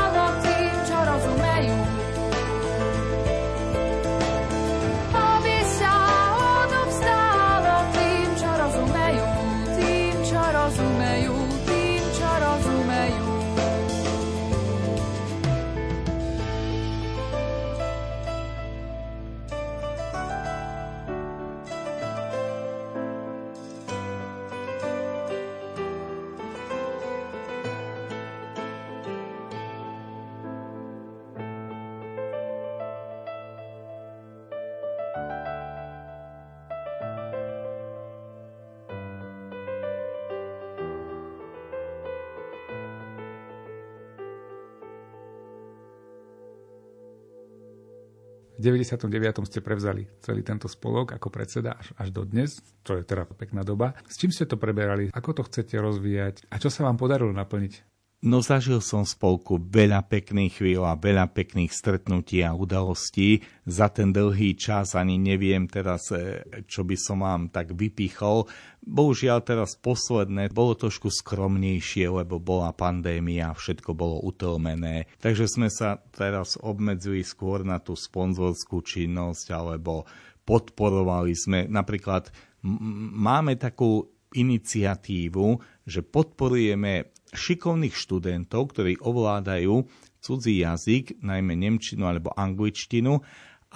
99. 48.67 49.47
ste 49.47 49.63
prevzali 49.63 50.11
celý 50.19 50.43
tento 50.43 50.67
spolok 50.67 51.15
ako 51.15 51.31
predseda 51.31 51.79
až, 51.79 51.95
až 51.95 52.11
do 52.11 52.27
dnes, 52.27 52.59
čo 52.83 52.99
je 52.99 53.07
teda 53.07 53.23
pekná 53.31 53.63
doba. 53.63 53.95
S 54.11 54.19
čím 54.19 54.35
ste 54.35 54.51
to 54.51 54.59
preberali? 54.59 55.15
Ako 55.15 55.39
to 55.39 55.47
chcete 55.47 55.79
rozvíjať? 55.79 56.51
A 56.51 56.59
čo 56.59 56.67
sa 56.67 56.83
vám 56.83 56.99
podarilo 56.99 57.31
naplniť? 57.31 57.96
No 58.27 58.43
zažil 58.43 58.83
som 58.83 59.07
spolku 59.07 59.55
veľa 59.55 60.03
pekných 60.11 60.59
chvíľ 60.59 60.83
a 60.91 60.99
veľa 60.99 61.31
pekných 61.31 61.71
stretnutí 61.71 62.43
a 62.43 62.59
udalostí. 62.59 63.39
Za 63.63 63.87
ten 63.95 64.11
dlhý 64.11 64.59
čas 64.59 64.99
ani 64.99 65.15
neviem 65.15 65.71
teraz, 65.71 66.11
e, 66.11 66.43
čo 66.67 66.83
by 66.83 66.99
som 66.99 67.23
vám 67.23 67.55
tak 67.55 67.79
vypichol. 67.79 68.51
Bohužiaľ 68.83 69.47
teraz 69.47 69.79
posledné 69.79 70.51
bolo 70.51 70.75
trošku 70.75 71.07
skromnejšie, 71.07 72.11
lebo 72.11 72.43
bola 72.43 72.75
pandémia 72.75 73.55
všetko 73.55 73.95
bolo 73.95 74.19
utlmené. 74.27 75.07
Takže 75.23 75.47
sme 75.47 75.71
sa 75.71 76.03
teraz 76.11 76.59
obmedzili 76.59 77.23
skôr 77.23 77.63
na 77.63 77.79
tú 77.79 77.95
sponzorskú 77.95 78.83
činnosť 78.83 79.55
alebo 79.55 80.03
podporovali 80.43 81.31
sme 81.31 81.71
napríklad 81.71 82.35
máme 82.67 83.55
takú 83.55 84.03
iniciatívu, 84.35 85.47
že 85.87 86.03
podporujeme 86.03 87.16
šikovných 87.33 87.95
študentov, 87.95 88.75
ktorí 88.75 88.99
ovládajú 89.03 89.87
cudzí 90.23 90.63
jazyk, 90.63 91.23
najmä 91.23 91.55
nemčinu 91.55 92.07
alebo 92.07 92.35
angličtinu, 92.35 93.23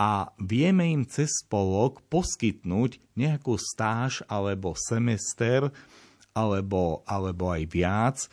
a 0.01 0.33
vieme 0.41 0.89
im 0.89 1.05
cez 1.05 1.45
spolok 1.45 2.01
poskytnúť 2.09 3.03
nejakú 3.19 3.59
stáž 3.59 4.25
alebo 4.31 4.73
semester 4.73 5.69
alebo, 6.41 7.05
alebo 7.05 7.53
aj 7.53 7.63
viac 7.69 8.17
e, 8.25 8.29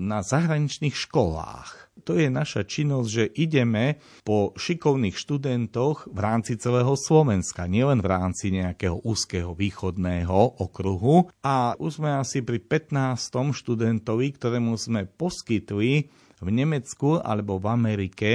na 0.00 0.24
zahraničných 0.24 0.96
školách 0.96 1.86
to 2.06 2.14
je 2.14 2.30
naša 2.30 2.62
činnosť, 2.62 3.08
že 3.10 3.24
ideme 3.34 3.98
po 4.22 4.54
šikovných 4.54 5.18
študentoch 5.18 6.06
v 6.06 6.18
rámci 6.22 6.54
celého 6.54 6.94
Slovenska, 6.94 7.66
nielen 7.66 7.98
v 7.98 8.10
rámci 8.14 8.54
nejakého 8.54 9.02
úzkeho 9.02 9.58
východného 9.58 10.62
okruhu. 10.62 11.26
A 11.42 11.74
už 11.80 11.98
sme 11.98 12.14
asi 12.14 12.46
pri 12.46 12.62
15. 12.62 13.18
študentovi, 13.50 14.38
ktorému 14.38 14.78
sme 14.78 15.10
poskytli 15.10 16.06
v 16.38 16.48
Nemecku 16.52 17.18
alebo 17.18 17.58
v 17.58 17.66
Amerike 17.74 18.30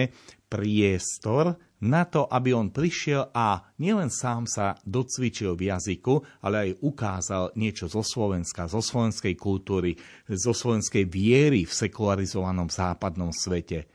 priestor 0.51 1.55
na 1.81 2.05
to, 2.05 2.29
aby 2.29 2.53
on 2.53 2.69
prišiel 2.69 3.33
a 3.33 3.73
nielen 3.81 4.13
sám 4.13 4.45
sa 4.45 4.77
docvičil 4.85 5.57
v 5.57 5.73
jazyku, 5.73 6.45
ale 6.45 6.55
aj 6.69 6.71
ukázal 6.85 7.43
niečo 7.57 7.89
zo 7.89 8.05
Slovenska, 8.05 8.69
zo 8.69 8.85
slovenskej 8.85 9.33
kultúry, 9.33 9.97
zo 10.29 10.53
slovenskej 10.53 11.09
viery 11.09 11.65
v 11.65 11.73
sekularizovanom 11.73 12.69
západnom 12.69 13.33
svete. 13.33 13.89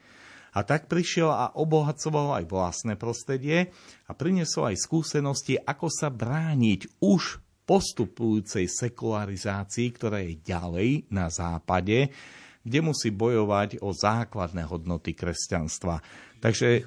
A 0.57 0.65
tak 0.65 0.89
prišiel 0.89 1.29
a 1.29 1.53
obohacoval 1.53 2.43
aj 2.43 2.45
vlastné 2.49 2.95
prostredie 2.97 3.71
a 4.09 4.13
priniesol 4.17 4.73
aj 4.73 4.83
skúsenosti, 4.83 5.61
ako 5.61 5.93
sa 5.93 6.09
brániť 6.09 7.05
už 7.05 7.45
postupujúcej 7.69 8.65
sekularizácii, 8.71 9.89
ktorá 9.93 10.23
je 10.25 10.41
ďalej 10.41 10.89
na 11.13 11.29
západe, 11.29 12.09
kde 12.67 12.83
musí 12.83 13.15
bojovať 13.15 13.79
o 13.79 13.95
základné 13.95 14.67
hodnoty 14.67 15.15
kresťanstva. 15.15 16.03
Takže 16.43 16.83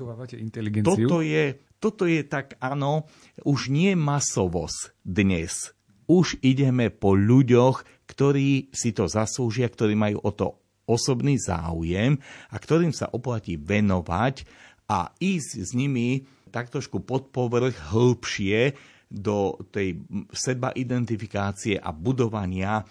toto 0.84 1.24
je, 1.24 1.56
toto 1.80 2.04
je 2.04 2.22
tak, 2.28 2.60
áno, 2.60 3.08
už 3.48 3.72
nie 3.72 3.96
masovosť 3.96 4.92
dnes. 5.08 5.72
Už 6.12 6.36
ideme 6.44 6.92
po 6.92 7.16
ľuďoch, 7.16 7.88
ktorí 8.12 8.76
si 8.76 8.92
to 8.92 9.08
zaslúžia, 9.08 9.72
ktorí 9.72 9.96
majú 9.96 10.20
o 10.20 10.32
to 10.36 10.60
osobný 10.90 11.40
záujem 11.40 12.18
a 12.50 12.56
ktorým 12.58 12.92
sa 12.92 13.08
oplatí 13.14 13.56
venovať 13.56 14.44
a 14.90 15.14
ísť 15.22 15.50
s 15.62 15.72
nimi 15.78 16.26
tak 16.50 16.74
trošku 16.74 17.06
pod 17.06 17.30
povrch 17.30 17.94
hĺbšie 17.94 18.74
do 19.10 19.58
tej 19.70 20.02
seba 20.34 20.74
identifikácie 20.74 21.78
a 21.78 21.94
budovania 21.94 22.82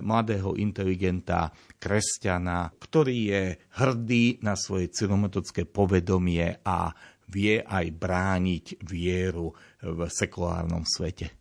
mladého 0.00 0.56
inteligenta, 0.56 1.52
kresťana, 1.76 2.72
ktorý 2.78 3.18
je 3.28 3.44
hrdý 3.76 4.40
na 4.40 4.56
svoje 4.56 4.88
cilometodské 4.88 5.68
povedomie 5.68 6.62
a 6.64 6.94
vie 7.28 7.60
aj 7.60 7.86
brániť 7.96 8.64
vieru 8.84 9.52
v 9.82 10.00
sekulárnom 10.08 10.84
svete. 10.88 11.32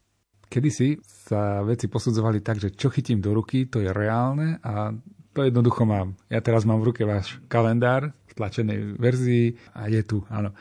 Kedysi 0.52 1.00
sa 1.04 1.64
veci 1.64 1.88
posudzovali 1.88 2.44
tak, 2.44 2.60
že 2.60 2.76
čo 2.76 2.92
chytím 2.92 3.24
do 3.24 3.32
ruky, 3.32 3.72
to 3.72 3.80
je 3.80 3.88
reálne 3.88 4.60
a 4.60 4.92
to 5.32 5.48
jednoducho 5.48 5.88
mám. 5.88 6.20
Ja 6.28 6.44
teraz 6.44 6.68
mám 6.68 6.84
v 6.84 6.92
ruke 6.92 7.08
váš 7.08 7.40
kalendár 7.48 8.12
v 8.28 8.34
tlačenej 8.36 9.00
verzii 9.00 9.56
a 9.72 9.88
je 9.88 10.04
tu, 10.04 10.28
áno. 10.28 10.52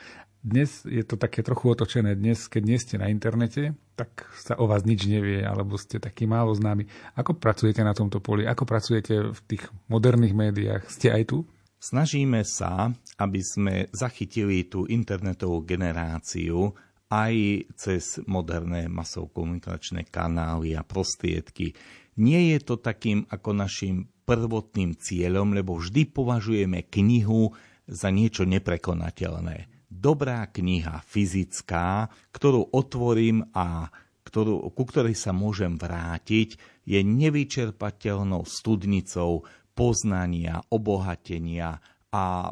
Dnes 0.41 0.81
je 0.89 1.05
to 1.05 1.21
také 1.21 1.45
trochu 1.45 1.69
otočené. 1.69 2.17
Dnes, 2.17 2.49
keď 2.49 2.63
nie 2.65 2.81
ste 2.81 2.97
na 2.97 3.13
internete, 3.13 3.77
tak 3.93 4.25
sa 4.33 4.57
o 4.57 4.65
vás 4.65 4.81
nič 4.81 5.05
nevie, 5.05 5.45
alebo 5.45 5.77
ste 5.77 6.01
taký 6.01 6.25
málo 6.25 6.49
známi. 6.57 6.89
Ako 7.13 7.37
pracujete 7.37 7.85
na 7.85 7.93
tomto 7.93 8.17
poli? 8.17 8.49
Ako 8.49 8.65
pracujete 8.65 9.37
v 9.37 9.39
tých 9.45 9.69
moderných 9.85 10.33
médiách? 10.33 10.89
Ste 10.89 11.13
aj 11.13 11.23
tu? 11.29 11.45
Snažíme 11.77 12.41
sa, 12.41 12.89
aby 13.21 13.41
sme 13.45 13.85
zachytili 13.93 14.65
tú 14.65 14.89
internetovú 14.89 15.61
generáciu 15.61 16.73
aj 17.13 17.33
cez 17.77 18.17
moderné 18.25 18.89
masov-komunikačné 18.89 20.09
kanály 20.09 20.73
a 20.73 20.81
prostriedky. 20.81 21.77
Nie 22.17 22.57
je 22.57 22.65
to 22.65 22.81
takým 22.81 23.29
ako 23.29 23.53
našim 23.53 24.09
prvotným 24.25 24.97
cieľom, 24.97 25.53
lebo 25.53 25.77
vždy 25.77 26.09
považujeme 26.09 26.81
knihu 26.89 27.53
za 27.85 28.09
niečo 28.09 28.41
neprekonateľné 28.49 29.70
dobrá 29.91 30.47
kniha 30.47 31.03
fyzická, 31.03 32.07
ktorú 32.31 32.71
otvorím 32.71 33.43
a 33.51 33.91
ktorú, 34.23 34.71
ku 34.71 34.83
ktorej 34.87 35.19
sa 35.19 35.35
môžem 35.35 35.75
vrátiť, 35.75 36.55
je 36.87 36.99
nevyčerpateľnou 37.03 38.47
studnicou 38.47 39.43
poznania, 39.75 40.63
obohatenia 40.71 41.83
a 42.11 42.51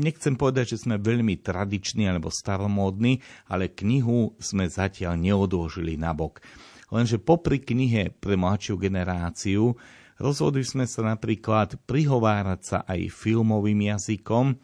nechcem 0.00 0.36
povedať, 0.40 0.76
že 0.76 0.88
sme 0.88 0.96
veľmi 0.96 1.40
tradiční 1.40 2.08
alebo 2.08 2.32
staromódni, 2.32 3.20
ale 3.48 3.72
knihu 3.72 4.36
sme 4.40 4.68
zatiaľ 4.68 5.20
neodložili 5.20 6.00
nabok. 6.00 6.40
Lenže 6.88 7.20
popri 7.20 7.60
knihe 7.60 8.16
pre 8.16 8.40
mladšiu 8.40 8.80
generáciu 8.80 9.76
rozhodli 10.16 10.64
sme 10.64 10.88
sa 10.88 11.04
napríklad 11.06 11.76
prihovárať 11.84 12.60
sa 12.60 12.78
aj 12.88 13.12
filmovým 13.12 13.94
jazykom, 13.94 14.56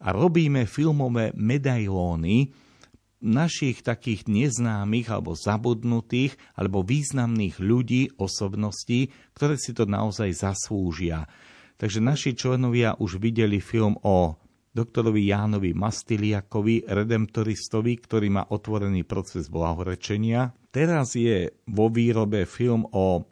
a 0.00 0.10
robíme 0.10 0.66
filmové 0.66 1.30
medailóny 1.36 2.50
našich 3.24 3.80
takých 3.80 4.28
neznámych 4.28 5.08
alebo 5.08 5.32
zabudnutých 5.32 6.36
alebo 6.58 6.84
významných 6.84 7.56
ľudí, 7.56 8.12
osobností, 8.20 9.08
ktoré 9.32 9.56
si 9.56 9.72
to 9.72 9.88
naozaj 9.88 10.28
zaslúžia. 10.34 11.24
Takže 11.80 12.04
naši 12.04 12.36
členovia 12.36 12.94
už 13.00 13.18
videli 13.18 13.58
film 13.58 13.96
o 14.04 14.36
doktorovi 14.74 15.30
Jánovi 15.30 15.70
Mastiliakovi, 15.72 16.84
redemptoristovi, 16.90 17.92
ktorý 18.02 18.28
má 18.28 18.42
otvorený 18.50 19.06
proces 19.06 19.46
blahorečenia. 19.46 20.50
Teraz 20.74 21.14
je 21.14 21.54
vo 21.70 21.86
výrobe 21.88 22.44
film 22.44 22.84
o 22.90 23.22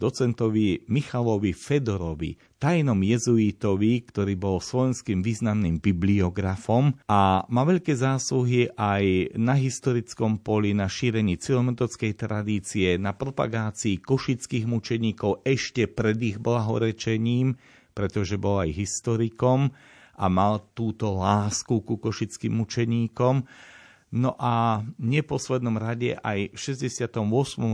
docentovi 0.00 0.88
Michalovi 0.88 1.52
Fedorovi, 1.52 2.40
tajnom 2.56 2.96
jezuitovi, 3.04 4.00
ktorý 4.08 4.32
bol 4.40 4.56
slovenským 4.64 5.20
významným 5.20 5.76
bibliografom 5.76 6.96
a 7.04 7.44
má 7.44 7.62
veľké 7.68 7.92
zásluhy 7.92 8.72
aj 8.72 9.36
na 9.36 9.52
historickom 9.60 10.40
poli, 10.40 10.72
na 10.72 10.88
šírení 10.88 11.36
celometodskej 11.36 12.16
tradície, 12.16 12.96
na 12.96 13.12
propagácii 13.12 14.00
košických 14.00 14.64
mučeníkov 14.64 15.44
ešte 15.44 15.84
pred 15.84 16.16
ich 16.24 16.40
blahorečením, 16.40 17.60
pretože 17.92 18.40
bol 18.40 18.64
aj 18.64 18.72
historikom 18.72 19.68
a 20.16 20.26
mal 20.32 20.64
túto 20.72 21.12
lásku 21.12 21.84
ku 21.84 22.00
košickým 22.00 22.56
mučeníkom 22.56 23.44
No 24.10 24.34
a 24.42 24.82
neposlednom 24.98 25.78
rade 25.78 26.18
aj 26.18 26.50
v 26.50 26.58
68. 26.58 27.14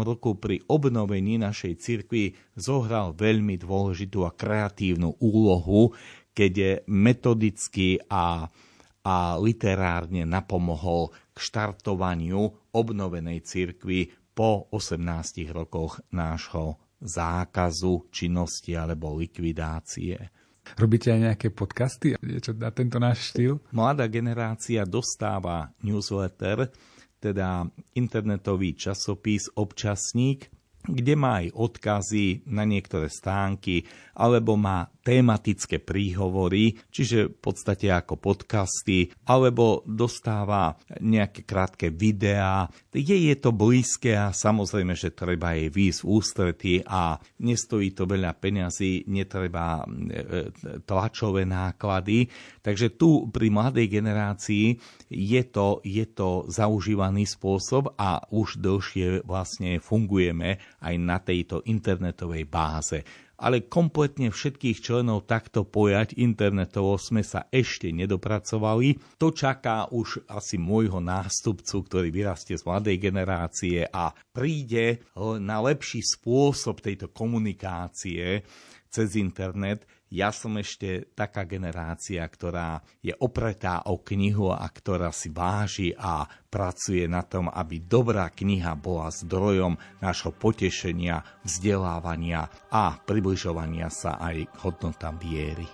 roku 0.04 0.36
pri 0.36 0.60
obnovení 0.68 1.40
našej 1.40 1.80
cirkvi 1.80 2.36
zohral 2.52 3.16
veľmi 3.16 3.56
dôležitú 3.56 4.20
a 4.28 4.36
kreatívnu 4.36 5.16
úlohu, 5.16 5.96
keď 6.36 6.84
metodicky 6.84 7.96
a, 8.12 8.52
a 9.00 9.16
literárne 9.40 10.28
napomohol 10.28 11.16
k 11.32 11.38
štartovaniu 11.40 12.68
obnovenej 12.76 13.40
cirkvi 13.40 14.12
po 14.36 14.68
18 14.76 15.48
rokoch 15.56 16.04
nášho 16.12 16.76
zákazu 17.00 18.12
činnosti 18.12 18.76
alebo 18.76 19.16
likvidácie. 19.16 20.35
Robíte 20.74 21.14
aj 21.14 21.20
nejaké 21.30 21.48
podcasty? 21.54 22.18
Niečo 22.18 22.50
na 22.58 22.74
tento 22.74 22.98
náš 22.98 23.30
štýl? 23.30 23.62
Mladá 23.70 24.10
generácia 24.10 24.82
dostáva 24.82 25.70
newsletter, 25.86 26.74
teda 27.22 27.70
internetový 27.94 28.74
časopis, 28.74 29.46
občasník, 29.54 30.50
kde 30.86 31.14
má 31.18 31.42
aj 31.44 31.52
odkazy 31.54 32.46
na 32.46 32.62
niektoré 32.62 33.10
stánky, 33.10 33.86
alebo 34.16 34.56
má 34.56 34.88
tematické 35.06 35.78
príhovory, 35.78 36.74
čiže 36.90 37.30
v 37.30 37.38
podstate 37.38 37.86
ako 37.94 38.18
podcasty, 38.18 39.06
alebo 39.30 39.86
dostáva 39.86 40.74
nejaké 40.98 41.46
krátke 41.46 41.94
videá. 41.94 42.66
Je, 42.90 43.14
je 43.14 43.36
to 43.38 43.54
blízke 43.54 44.18
a 44.18 44.34
samozrejme, 44.34 44.98
že 44.98 45.14
treba 45.14 45.54
jej 45.54 45.70
výjsť 45.70 46.00
v 46.02 46.08
ústretí 46.10 46.74
a 46.82 47.22
nestojí 47.38 47.94
to 47.94 48.10
veľa 48.10 48.34
peňazí, 48.34 49.06
netreba 49.06 49.86
e, 49.86 49.86
e, 49.86 50.22
tlačové 50.82 51.46
náklady. 51.46 52.26
Takže 52.66 52.98
tu 52.98 53.30
pri 53.30 53.46
mladej 53.46 53.86
generácii 53.86 54.74
je 55.06 55.42
to, 55.46 55.86
je 55.86 56.02
to 56.10 56.50
zaužívaný 56.50 57.30
spôsob 57.30 57.94
a 57.94 58.26
už 58.34 58.58
dlhšie 58.58 59.22
vlastne 59.22 59.78
fungujeme 59.78 60.58
aj 60.82 60.94
na 61.00 61.18
tejto 61.22 61.64
internetovej 61.64 62.44
báze 62.48 63.00
ale 63.36 63.68
kompletne 63.68 64.32
všetkých 64.32 64.80
členov 64.80 65.28
takto 65.28 65.68
pojať 65.68 66.16
internetovo 66.16 66.96
sme 66.96 67.20
sa 67.20 67.44
ešte 67.52 67.92
nedopracovali. 67.92 69.20
To 69.20 69.28
čaká 69.28 69.92
už 69.92 70.24
asi 70.28 70.56
môjho 70.56 71.04
nástupcu, 71.04 71.84
ktorý 71.84 72.08
vyrastie 72.08 72.56
z 72.56 72.64
mladej 72.64 72.96
generácie 72.96 73.84
a 73.84 74.12
príde 74.32 75.04
na 75.40 75.60
lepší 75.60 76.00
spôsob 76.00 76.80
tejto 76.80 77.12
komunikácie 77.12 78.40
cez 78.88 79.18
internet, 79.18 79.84
ja 80.06 80.30
som 80.30 80.54
ešte 80.54 81.10
taká 81.18 81.42
generácia, 81.42 82.22
ktorá 82.22 82.78
je 83.02 83.10
opretá 83.18 83.82
o 83.90 83.98
knihu 84.00 84.54
a 84.54 84.62
ktorá 84.70 85.10
si 85.10 85.34
váži 85.34 85.90
a 85.98 86.24
pracuje 86.46 87.10
na 87.10 87.26
tom, 87.26 87.50
aby 87.50 87.82
dobrá 87.82 88.30
kniha 88.30 88.78
bola 88.78 89.10
zdrojom 89.10 89.74
nášho 89.98 90.30
potešenia, 90.30 91.26
vzdelávania 91.42 92.46
a 92.70 92.96
približovania 93.02 93.90
sa 93.90 94.16
aj 94.22 94.46
hodnotám 94.62 95.18
viery. 95.18 95.66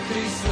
Isuse 0.00 0.08
Christe. 0.08 0.50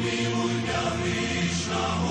miluj 0.00 0.52
mňa, 0.64 0.82
Krišna, 1.00 2.09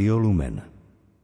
Rádio 0.00 0.16
Lumen, 0.16 0.56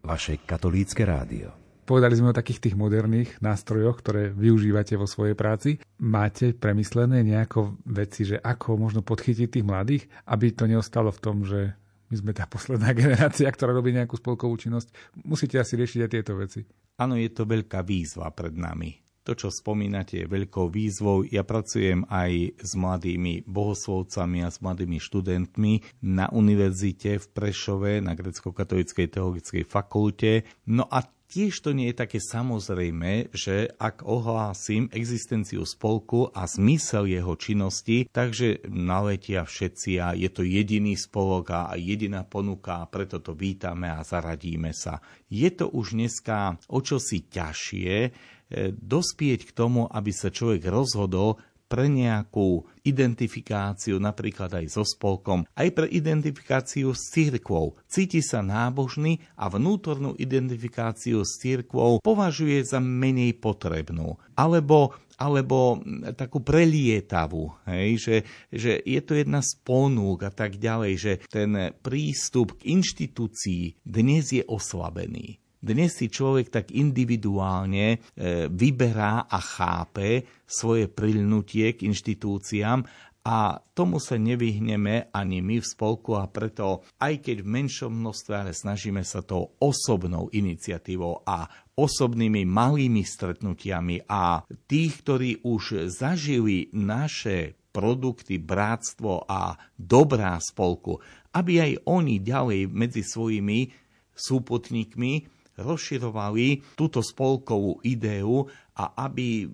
vaše 0.04 0.36
katolícke 0.44 1.00
rádio. 1.08 1.48
Povedali 1.88 2.12
sme 2.12 2.28
o 2.28 2.36
takých 2.36 2.60
tých 2.60 2.76
moderných 2.76 3.32
nástrojoch, 3.40 4.04
ktoré 4.04 4.28
využívate 4.36 5.00
vo 5.00 5.08
svojej 5.08 5.32
práci. 5.32 5.80
Máte 6.04 6.52
premyslené 6.52 7.24
nejako 7.24 7.80
veci, 7.88 8.28
že 8.28 8.36
ako 8.36 8.76
možno 8.76 9.00
podchytiť 9.00 9.48
tých 9.48 9.64
mladých, 9.64 10.04
aby 10.28 10.52
to 10.52 10.68
neostalo 10.68 11.08
v 11.08 11.22
tom, 11.24 11.48
že 11.48 11.72
my 12.12 12.20
sme 12.20 12.32
tá 12.36 12.44
posledná 12.44 12.92
generácia, 13.00 13.48
ktorá 13.48 13.72
robí 13.72 13.96
nejakú 13.96 14.20
spolkovú 14.20 14.60
činnosť. 14.60 14.92
Musíte 15.24 15.56
asi 15.56 15.72
riešiť 15.80 16.00
aj 16.04 16.10
tieto 16.12 16.36
veci. 16.36 16.60
Áno, 17.00 17.16
je 17.16 17.32
to 17.32 17.48
veľká 17.48 17.80
výzva 17.80 18.28
pred 18.28 18.52
nami. 18.52 19.05
To, 19.26 19.34
čo 19.34 19.50
spomínate, 19.50 20.22
je 20.22 20.30
veľkou 20.30 20.70
výzvou. 20.70 21.26
Ja 21.26 21.42
pracujem 21.42 22.06
aj 22.06 22.62
s 22.62 22.78
mladými 22.78 23.42
bohoslovcami 23.42 24.46
a 24.46 24.54
s 24.54 24.62
mladými 24.62 25.02
študentmi 25.02 25.82
na 26.06 26.30
univerzite 26.30 27.18
v 27.18 27.26
Prešove, 27.34 27.98
na 27.98 28.14
Grecko-katolíckej 28.14 29.10
teologickej 29.10 29.66
fakulte. 29.66 30.46
No 30.70 30.86
a 30.86 31.02
Tiež 31.26 31.58
to 31.58 31.74
nie 31.74 31.90
je 31.90 31.98
také 32.06 32.22
samozrejme, 32.22 33.34
že 33.34 33.74
ak 33.82 34.06
ohlásim 34.06 34.86
existenciu 34.94 35.66
spolku 35.66 36.30
a 36.30 36.46
zmysel 36.46 37.10
jeho 37.10 37.34
činnosti, 37.34 38.06
takže 38.14 38.62
naletia 38.70 39.42
všetci 39.42 39.90
a 39.98 40.14
je 40.14 40.30
to 40.30 40.46
jediný 40.46 40.94
spolok 40.94 41.50
a 41.50 41.74
jediná 41.74 42.22
ponuka 42.22 42.78
a 42.78 42.86
preto 42.86 43.18
to 43.18 43.34
vítame 43.34 43.90
a 43.90 44.06
zaradíme 44.06 44.70
sa. 44.70 45.02
Je 45.26 45.50
to 45.50 45.66
už 45.66 45.98
dneska 45.98 46.62
o 46.70 46.78
čosi 46.78 47.26
ťažšie, 47.26 47.94
dospieť 48.78 49.50
k 49.50 49.54
tomu, 49.54 49.90
aby 49.90 50.10
sa 50.14 50.30
človek 50.30 50.66
rozhodol 50.70 51.38
pre 51.66 51.90
nejakú 51.90 52.62
identifikáciu 52.86 53.98
napríklad 53.98 54.54
aj 54.54 54.66
so 54.70 54.86
spolkom, 54.86 55.42
aj 55.58 55.68
pre 55.74 55.86
identifikáciu 55.90 56.94
s 56.94 57.10
církvou. 57.10 57.74
Cíti 57.90 58.22
sa 58.22 58.38
nábožný 58.38 59.18
a 59.34 59.50
vnútornú 59.50 60.14
identifikáciu 60.14 61.26
s 61.26 61.42
církvou 61.42 61.98
považuje 61.98 62.62
za 62.62 62.78
menej 62.78 63.34
potrebnú. 63.42 64.14
Alebo 64.38 64.94
alebo 65.16 65.80
takú 66.12 66.44
prelietavú, 66.44 67.48
hej, 67.64 67.96
že, 67.96 68.16
že 68.52 68.84
je 68.84 69.00
to 69.00 69.16
jedna 69.16 69.40
z 69.40 69.56
ponúk 69.64 70.28
a 70.28 70.32
tak 70.32 70.60
ďalej, 70.60 70.92
že 71.00 71.12
ten 71.32 71.72
prístup 71.80 72.60
k 72.60 72.76
inštitúcii 72.76 73.80
dnes 73.80 74.36
je 74.36 74.44
oslabený. 74.44 75.40
Dnes 75.66 75.98
si 75.98 76.06
človek 76.06 76.46
tak 76.46 76.70
individuálne 76.70 77.98
e, 77.98 78.46
vyberá 78.46 79.26
a 79.26 79.38
chápe 79.42 80.22
svoje 80.46 80.86
prilnutie 80.86 81.74
k 81.74 81.90
inštitúciám 81.90 82.86
a 83.26 83.58
tomu 83.74 83.98
sa 83.98 84.14
nevyhneme 84.14 85.10
ani 85.10 85.42
my 85.42 85.58
v 85.58 85.66
spolku 85.66 86.14
a 86.14 86.30
preto, 86.30 86.86
aj 87.02 87.18
keď 87.18 87.42
v 87.42 87.50
menšom 87.50 87.90
množstve, 87.90 88.32
ale 88.46 88.52
snažíme 88.54 89.02
sa 89.02 89.26
tou 89.26 89.58
osobnou 89.58 90.30
iniciatívou 90.30 91.26
a 91.26 91.50
osobnými 91.74 92.46
malými 92.46 93.02
stretnutiami 93.02 94.06
a 94.06 94.46
tých, 94.70 95.02
ktorí 95.02 95.42
už 95.42 95.90
zažili 95.90 96.70
naše 96.78 97.58
produkty, 97.74 98.38
bratstvo 98.38 99.26
a 99.26 99.58
dobrá 99.74 100.38
spolku, 100.38 101.02
aby 101.34 101.58
aj 101.58 101.72
oni 101.90 102.22
ďalej 102.22 102.70
medzi 102.70 103.02
svojimi 103.02 103.74
súputníkmi 104.14 105.35
rozširovali 105.56 106.76
túto 106.76 107.00
spolkovú 107.00 107.80
ideu 107.82 108.44
a 108.76 109.08
aby 109.08 109.48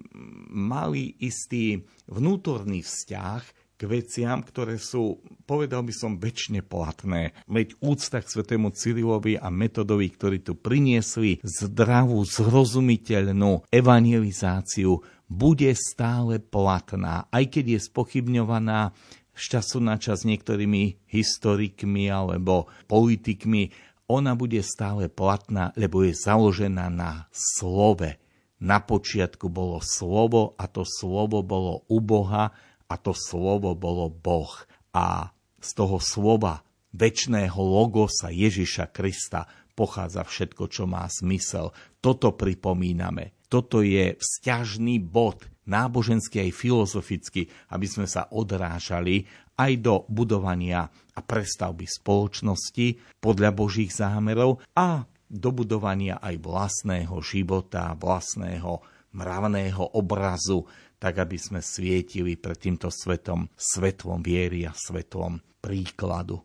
mali 0.51 1.14
istý 1.22 1.83
vnútorný 2.11 2.83
vzťah 2.83 3.43
k 3.83 3.91
veciam, 3.91 4.47
ktoré 4.47 4.79
sú, 4.79 5.18
povedal 5.43 5.83
by 5.83 5.91
som, 5.91 6.14
väčšine 6.14 6.62
platné. 6.62 7.35
Veď 7.51 7.74
úcta 7.83 8.22
k 8.22 8.31
svetému 8.31 8.70
Cyrilovi 8.70 9.35
a 9.35 9.51
metodovi, 9.51 10.07
ktorí 10.07 10.39
tu 10.47 10.55
priniesli 10.55 11.43
zdravú, 11.43 12.22
zrozumiteľnú 12.22 13.66
evangelizáciu, 13.74 15.03
bude 15.27 15.74
stále 15.74 16.39
platná, 16.39 17.27
aj 17.35 17.59
keď 17.59 17.64
je 17.74 17.81
spochybňovaná 17.91 18.95
z 19.33 19.45
času 19.59 19.81
na 19.81 19.97
čas 19.97 20.29
niektorými 20.29 21.09
historikmi 21.09 22.07
alebo 22.12 22.68
politikmi, 22.85 23.72
ona 24.11 24.35
bude 24.35 24.61
stále 24.61 25.07
platná, 25.09 25.71
lebo 25.79 26.03
je 26.03 26.13
založená 26.17 26.91
na 26.93 27.27
slove. 27.33 28.19
Na 28.63 28.79
počiatku 28.79 29.51
bolo 29.51 29.83
slovo 29.83 30.55
a 30.55 30.71
to 30.71 30.87
slovo 30.87 31.43
bolo 31.43 31.83
u 31.91 31.99
Boha 31.99 32.55
a 32.87 32.95
to 32.95 33.11
slovo 33.11 33.75
bolo 33.75 34.07
Boh. 34.07 34.53
A 34.95 35.35
z 35.59 35.71
toho 35.75 35.99
slova 35.99 36.63
väčšného 36.95 37.59
logosa 37.59 38.31
Ježiša 38.31 38.93
Krista 38.95 39.49
pochádza 39.73 40.23
všetko, 40.23 40.69
čo 40.69 40.85
má 40.85 41.09
zmysel. 41.09 41.73
Toto 41.99 42.37
pripomíname. 42.37 43.35
Toto 43.49 43.81
je 43.81 44.17
vzťažný 44.17 45.01
bod, 45.01 45.45
náboženský 45.69 46.49
aj 46.49 46.53
filozofický, 46.53 47.49
aby 47.73 47.87
sme 47.89 48.07
sa 48.09 48.29
odrážali 48.33 49.29
aj 49.63 49.73
do 49.79 49.95
budovania 50.11 50.91
a 50.91 51.21
prestavby 51.23 51.87
spoločnosti 51.87 53.21
podľa 53.23 53.51
Božích 53.55 53.95
zámerov 53.95 54.59
a 54.75 55.07
do 55.33 55.51
budovania 55.55 56.19
aj 56.19 56.37
vlastného 56.43 57.17
života, 57.23 57.95
vlastného 57.97 58.83
mravného 59.17 59.97
obrazu, 59.97 60.67
tak 60.99 61.23
aby 61.23 61.37
sme 61.41 61.61
svietili 61.65 62.37
pred 62.37 62.59
týmto 62.59 62.93
svetom 62.93 63.49
svetlom 63.57 64.21
viery 64.21 64.69
a 64.69 64.73
svetlom 64.77 65.41
príkladu. 65.63 66.43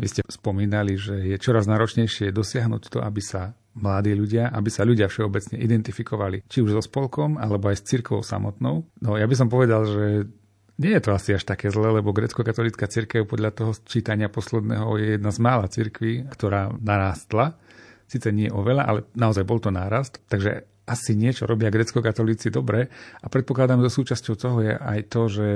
Vy 0.00 0.06
ste 0.08 0.22
spomínali, 0.30 0.96
že 0.96 1.20
je 1.26 1.36
čoraz 1.36 1.68
náročnejšie 1.68 2.32
dosiahnuť 2.32 2.82
to, 2.88 2.98
aby 3.04 3.20
sa 3.20 3.52
mladí 3.76 4.16
ľudia, 4.16 4.50
aby 4.50 4.70
sa 4.72 4.82
ľudia 4.82 5.06
všeobecne 5.06 5.60
identifikovali, 5.60 6.42
či 6.50 6.62
už 6.64 6.78
so 6.78 6.82
spolkom, 6.82 7.38
alebo 7.38 7.70
aj 7.70 7.82
s 7.82 7.86
cirkvou 7.86 8.24
samotnou. 8.24 8.88
No 9.02 9.14
ja 9.14 9.26
by 9.28 9.36
som 9.36 9.52
povedal, 9.52 9.86
že 9.86 10.04
nie 10.80 10.96
je 10.96 11.04
to 11.04 11.12
asi 11.12 11.36
až 11.36 11.44
také 11.44 11.68
zle, 11.68 11.92
lebo 11.92 12.16
grecko-katolická 12.16 12.88
cirkev 12.88 13.28
podľa 13.28 13.52
toho 13.52 13.72
čítania 13.84 14.32
posledného 14.32 14.96
je 14.96 15.06
jedna 15.20 15.30
z 15.30 15.38
mála 15.44 15.68
cirkví, 15.68 16.24
ktorá 16.32 16.72
narástla. 16.80 17.60
Sice 18.08 18.32
nie 18.32 18.48
oveľa, 18.48 18.82
ale 18.88 19.00
naozaj 19.12 19.44
bol 19.44 19.60
to 19.60 19.68
nárast. 19.68 20.24
Takže 20.26 20.64
asi 20.88 21.14
niečo 21.14 21.46
robia 21.46 21.70
grecko-katolíci 21.70 22.50
dobre 22.50 22.90
a 23.20 23.26
predpokladám, 23.28 23.84
že 23.86 23.94
súčasťou 23.94 24.34
toho 24.34 24.58
je 24.64 24.74
aj 24.74 25.00
to, 25.06 25.22
že 25.30 25.46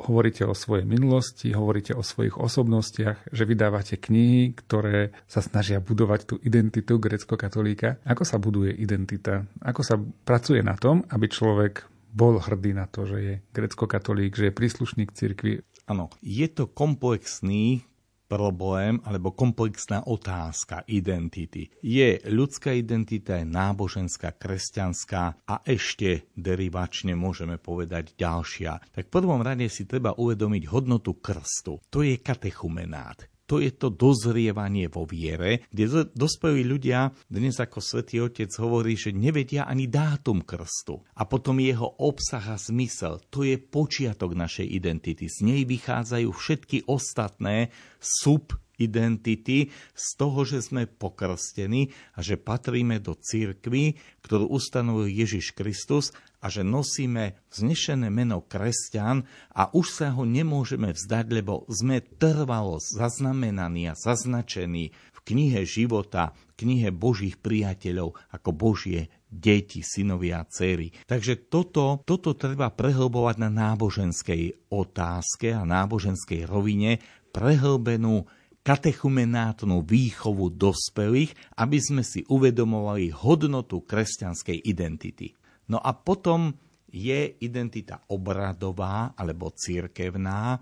hovoríte 0.00 0.48
o 0.48 0.56
svojej 0.56 0.88
minulosti, 0.88 1.52
hovoríte 1.52 1.92
o 1.92 2.00
svojich 2.00 2.40
osobnostiach, 2.40 3.28
že 3.28 3.44
vydávate 3.44 4.00
knihy, 4.00 4.56
ktoré 4.56 5.12
sa 5.28 5.44
snažia 5.44 5.84
budovať 5.84 6.20
tú 6.24 6.34
identitu 6.40 6.96
grecko-katolíka. 6.96 8.00
Ako 8.08 8.24
sa 8.24 8.40
buduje 8.40 8.72
identita? 8.72 9.44
Ako 9.60 9.84
sa 9.84 10.00
pracuje 10.00 10.64
na 10.64 10.78
tom, 10.80 11.04
aby 11.12 11.28
človek 11.28 11.89
bol 12.10 12.42
hrdý 12.42 12.74
na 12.74 12.90
to, 12.90 13.06
že 13.06 13.18
je 13.18 13.34
grecko-katolík, 13.54 14.34
že 14.34 14.50
je 14.50 14.58
príslušník 14.58 15.14
cirkvi. 15.14 15.62
Áno, 15.86 16.10
je 16.22 16.46
to 16.50 16.70
komplexný 16.70 17.82
problém 18.30 19.02
alebo 19.02 19.34
komplexná 19.34 20.06
otázka 20.06 20.86
identity. 20.86 21.66
Je 21.82 22.22
ľudská 22.30 22.70
identita, 22.70 23.42
je 23.42 23.46
náboženská, 23.50 24.38
kresťanská 24.38 25.50
a 25.50 25.54
ešte 25.66 26.30
derivačne 26.38 27.18
môžeme 27.18 27.58
povedať 27.58 28.14
ďalšia. 28.14 28.94
Tak 28.94 29.10
v 29.10 29.14
prvom 29.18 29.42
rade 29.42 29.66
si 29.66 29.82
treba 29.82 30.14
uvedomiť 30.14 30.62
hodnotu 30.70 31.18
krstu. 31.18 31.82
To 31.90 32.06
je 32.06 32.22
katechumenát 32.22 33.26
to 33.50 33.58
je 33.58 33.74
to 33.74 33.90
dozrievanie 33.90 34.86
vo 34.86 35.02
viere, 35.02 35.66
kde 35.74 36.06
dospelí 36.14 36.62
ľudia, 36.62 37.10
dnes 37.26 37.58
ako 37.58 37.82
svätý 37.82 38.22
Otec 38.22 38.46
hovorí, 38.62 38.94
že 38.94 39.10
nevedia 39.10 39.66
ani 39.66 39.90
dátum 39.90 40.46
krstu. 40.46 41.02
A 41.18 41.26
potom 41.26 41.58
jeho 41.58 41.98
obsah 41.98 42.54
a 42.54 42.54
zmysel, 42.54 43.18
to 43.26 43.42
je 43.42 43.58
počiatok 43.58 44.38
našej 44.38 44.70
identity. 44.70 45.26
Z 45.26 45.42
nej 45.42 45.66
vychádzajú 45.66 46.30
všetky 46.30 46.86
ostatné 46.86 47.74
sub 47.98 48.54
identity 48.80 49.68
z 49.92 50.06
toho, 50.16 50.48
že 50.48 50.64
sme 50.64 50.88
pokrstení 50.88 51.92
a 52.16 52.24
že 52.24 52.40
patríme 52.40 52.96
do 52.98 53.12
církvy, 53.12 54.00
ktorú 54.24 54.48
ustanovil 54.48 55.12
Ježiš 55.12 55.52
Kristus 55.52 56.16
a 56.40 56.48
že 56.48 56.64
nosíme 56.64 57.36
vznešené 57.52 58.08
meno 58.08 58.40
kresťan 58.40 59.28
a 59.52 59.68
už 59.76 59.86
sa 59.92 60.16
ho 60.16 60.24
nemôžeme 60.24 60.96
vzdať, 60.96 61.26
lebo 61.28 61.68
sme 61.68 62.00
trvalo 62.00 62.80
zaznamenaní 62.80 63.92
a 63.92 63.94
zaznačení 63.94 64.96
v 65.12 65.18
knihe 65.20 65.68
života, 65.68 66.32
knihe 66.56 66.88
Božích 66.88 67.36
priateľov 67.36 68.16
ako 68.32 68.50
Božie 68.56 69.12
deti, 69.30 69.84
synovia 69.84 70.42
a 70.42 70.48
céry. 70.48 70.90
Takže 71.06 71.46
toto, 71.52 72.02
toto 72.02 72.34
treba 72.34 72.72
prehlbovať 72.72 73.36
na 73.38 73.48
náboženskej 73.52 74.72
otázke 74.72 75.54
a 75.54 75.62
náboženskej 75.62 76.48
rovine, 76.48 76.98
prehlbenú 77.30 78.26
katechumenátnu 78.60 79.80
výchovu 79.82 80.52
dospelých, 80.52 81.32
aby 81.56 81.78
sme 81.80 82.02
si 82.04 82.24
uvedomovali 82.28 83.08
hodnotu 83.12 83.82
kresťanskej 83.84 84.68
identity. 84.68 85.32
No 85.72 85.80
a 85.80 85.96
potom 85.96 86.52
je 86.90 87.38
identita 87.40 88.02
obradová 88.10 89.14
alebo 89.14 89.54
církevná. 89.54 90.58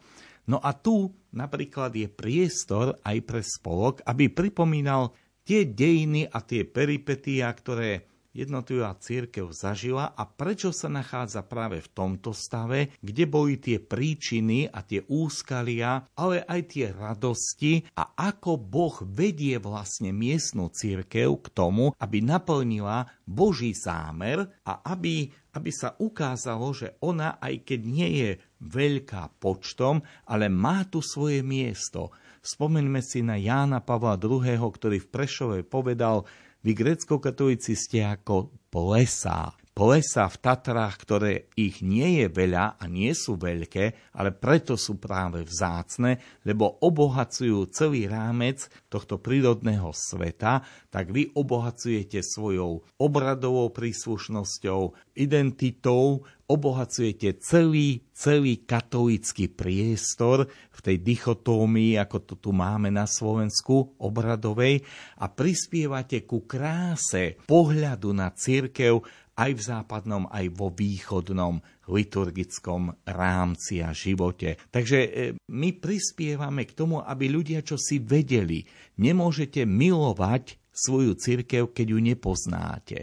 No 0.49 0.61
a 0.61 0.76
tu 0.76 1.09
napríklad 1.32 1.96
je 1.96 2.09
priestor 2.09 2.96
aj 3.03 3.18
pre 3.24 3.40
spolok, 3.40 4.05
aby 4.05 4.28
pripomínal 4.28 5.16
tie 5.49 5.64
dejiny 5.64 6.28
a 6.28 6.44
tie 6.44 6.68
peripetia, 6.68 7.49
ktoré 7.49 8.05
jednotlivá 8.39 8.95
církev 8.95 9.51
zažila 9.51 10.14
a 10.14 10.22
prečo 10.22 10.70
sa 10.70 10.86
nachádza 10.86 11.43
práve 11.43 11.82
v 11.82 11.91
tomto 11.91 12.30
stave, 12.30 12.95
kde 13.03 13.24
boli 13.26 13.59
tie 13.59 13.82
príčiny 13.82 14.70
a 14.70 14.86
tie 14.86 15.03
úskalia, 15.11 16.07
ale 16.14 16.47
aj 16.47 16.61
tie 16.70 16.86
radosti 16.95 17.82
a 17.99 18.14
ako 18.14 18.55
Boh 18.55 18.95
vedie 19.03 19.59
vlastne 19.59 20.14
miestnú 20.14 20.70
církev 20.70 21.43
k 21.43 21.49
tomu, 21.51 21.91
aby 21.99 22.22
naplnila 22.22 23.11
Boží 23.26 23.74
zámer 23.74 24.47
a 24.62 24.86
aby, 24.86 25.34
aby 25.59 25.70
sa 25.74 25.99
ukázalo, 25.99 26.70
že 26.70 26.95
ona, 27.03 27.43
aj 27.43 27.66
keď 27.66 27.80
nie 27.82 28.11
je 28.22 28.30
veľká 28.62 29.43
počtom, 29.43 30.03
ale 30.30 30.47
má 30.47 30.86
tu 30.86 31.03
svoje 31.03 31.43
miesto. 31.43 32.14
Spomeňme 32.39 33.03
si 33.03 33.20
na 33.20 33.34
Jána 33.34 33.82
Pavla 33.82 34.14
II., 34.14 34.57
ktorý 34.57 35.03
v 35.03 35.11
Prešove 35.11 35.59
povedal, 35.66 36.22
vy 36.62 36.72
grecko-katolíci 36.74 37.74
ste 37.74 38.06
ako 38.06 38.54
plesá. 38.70 39.57
Plesa 39.78 40.26
v 40.26 40.42
Tatrách, 40.42 41.06
ktoré 41.06 41.54
ich 41.54 41.86
nie 41.86 42.18
je 42.18 42.26
veľa 42.26 42.82
a 42.82 42.84
nie 42.90 43.14
sú 43.14 43.38
veľké, 43.38 44.10
ale 44.18 44.34
preto 44.34 44.74
sú 44.74 44.98
práve 44.98 45.46
vzácne, 45.46 46.18
lebo 46.42 46.82
obohacujú 46.82 47.70
celý 47.70 48.10
rámec 48.10 48.66
tohto 48.90 49.22
prírodného 49.22 49.94
sveta, 49.94 50.66
tak 50.90 51.14
vy 51.14 51.30
obohacujete 51.30 52.26
svojou 52.26 52.82
obradovou 52.98 53.70
príslušnosťou, 53.70 55.14
identitou, 55.14 56.26
obohacujete 56.50 57.38
celý, 57.38 58.02
celý 58.10 58.66
katolícky 58.66 59.46
priestor 59.46 60.50
v 60.74 60.78
tej 60.82 60.96
dichotómii, 61.06 61.94
ako 62.02 62.18
to 62.26 62.34
tu 62.34 62.50
máme 62.50 62.90
na 62.90 63.06
Slovensku, 63.06 63.94
obradovej, 64.02 64.82
a 65.22 65.30
prispievate 65.30 66.26
ku 66.26 66.42
kráse 66.50 67.38
pohľadu 67.46 68.10
na 68.10 68.34
církev 68.34 69.06
aj 69.39 69.51
v 69.55 69.62
západnom, 69.62 70.26
aj 70.26 70.51
vo 70.51 70.74
východnom 70.74 71.62
liturgickom 71.86 72.91
rámci 73.07 73.78
a 73.78 73.95
živote. 73.95 74.59
Takže 74.68 74.99
e, 74.99 75.09
my 75.39 75.78
prispievame 75.78 76.66
k 76.66 76.74
tomu, 76.74 76.99
aby 76.99 77.30
ľudia 77.30 77.62
čo 77.62 77.78
si 77.78 78.03
vedeli. 78.03 78.66
Nemôžete 78.99 79.62
milovať 79.62 80.59
svoju 80.74 81.14
církev, 81.14 81.70
keď 81.70 81.86
ju 81.95 81.99
nepoznáte 82.03 82.99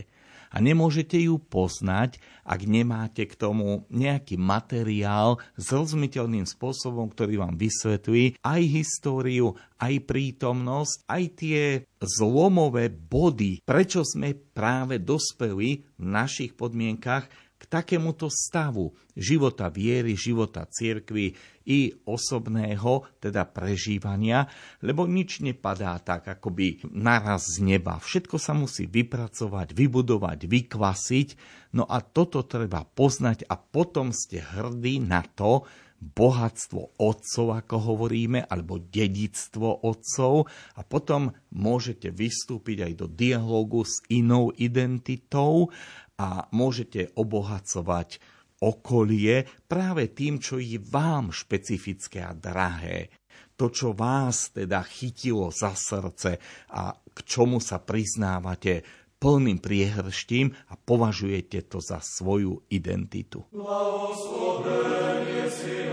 a 0.56 0.64
nemôžete 0.64 1.20
ju 1.20 1.36
poznať, 1.36 2.24
ak 2.48 2.64
nemáte 2.64 3.28
k 3.28 3.36
tomu 3.36 3.84
nejaký 3.92 4.40
materiál 4.40 5.44
zrozumiteľným 5.60 6.48
spôsobom, 6.48 7.12
ktorý 7.12 7.44
vám 7.44 7.60
vysvetlí 7.60 8.40
aj 8.40 8.62
históriu, 8.64 9.60
aj 9.76 10.08
prítomnosť, 10.08 10.96
aj 11.12 11.24
tie 11.36 11.62
zlomové 12.00 12.88
body, 12.88 13.60
prečo 13.68 14.08
sme 14.08 14.32
práve 14.56 15.04
dospeli 15.04 15.84
v 16.00 16.06
našich 16.08 16.56
podmienkach 16.56 17.28
k 17.60 17.64
takémuto 17.68 18.32
stavu 18.32 18.96
života 19.16 19.68
viery, 19.68 20.16
života 20.16 20.64
cirkvy 20.68 21.36
i 21.66 21.92
osobného, 22.06 23.10
teda 23.18 23.50
prežívania, 23.50 24.46
lebo 24.86 25.10
nič 25.10 25.42
nepadá 25.42 25.98
tak 26.00 26.30
akoby 26.30 26.86
naraz 26.94 27.58
z 27.58 27.66
neba. 27.66 27.98
Všetko 27.98 28.38
sa 28.38 28.54
musí 28.54 28.86
vypracovať, 28.86 29.74
vybudovať, 29.74 30.40
vykvasiť, 30.46 31.30
no 31.74 31.84
a 31.90 32.00
toto 32.06 32.46
treba 32.46 32.86
poznať 32.86 33.50
a 33.50 33.58
potom 33.58 34.14
ste 34.14 34.46
hrdí 34.46 35.02
na 35.02 35.26
to, 35.26 35.66
bohatstvo 36.06 37.02
otcov, 37.02 37.46
ako 37.56 37.76
hovoríme, 37.82 38.46
alebo 38.46 38.78
dedictvo 38.78 39.82
otcov 39.82 40.46
a 40.78 40.82
potom 40.86 41.34
môžete 41.56 42.14
vystúpiť 42.14 42.92
aj 42.92 42.94
do 42.94 43.08
dialogu 43.10 43.88
s 43.88 44.04
inou 44.12 44.54
identitou 44.54 45.74
a 46.20 46.48
môžete 46.54 47.16
obohacovať 47.18 48.22
okolie 48.66 49.46
práve 49.70 50.10
tým, 50.10 50.42
čo 50.42 50.58
je 50.58 50.82
vám 50.82 51.30
špecifické 51.30 52.26
a 52.26 52.34
drahé. 52.34 53.14
To, 53.56 53.70
čo 53.72 53.94
vás 53.96 54.52
teda 54.52 54.84
chytilo 54.84 55.54
za 55.54 55.72
srdce 55.78 56.42
a 56.76 56.92
k 56.92 57.20
čomu 57.24 57.64
sa 57.64 57.80
priznávate 57.80 58.84
plným 59.16 59.64
priehrštím 59.64 60.52
a 60.52 60.76
považujete 60.76 61.72
to 61.72 61.80
za 61.80 62.04
svoju 62.04 62.68
identitu. 62.68 63.48
Blahosloven 63.56 65.24
si 65.48 65.86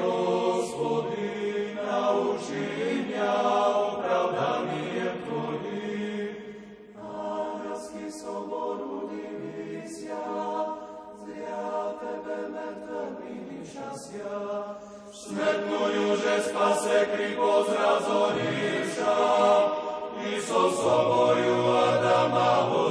Smetnuju, 3.13 3.82
že 16.83 16.89
spase 16.89 17.07
kri 17.15 17.37
pozrazorivša, 17.39 19.15
Isosovoju 20.23 21.63
Adama 21.67 22.82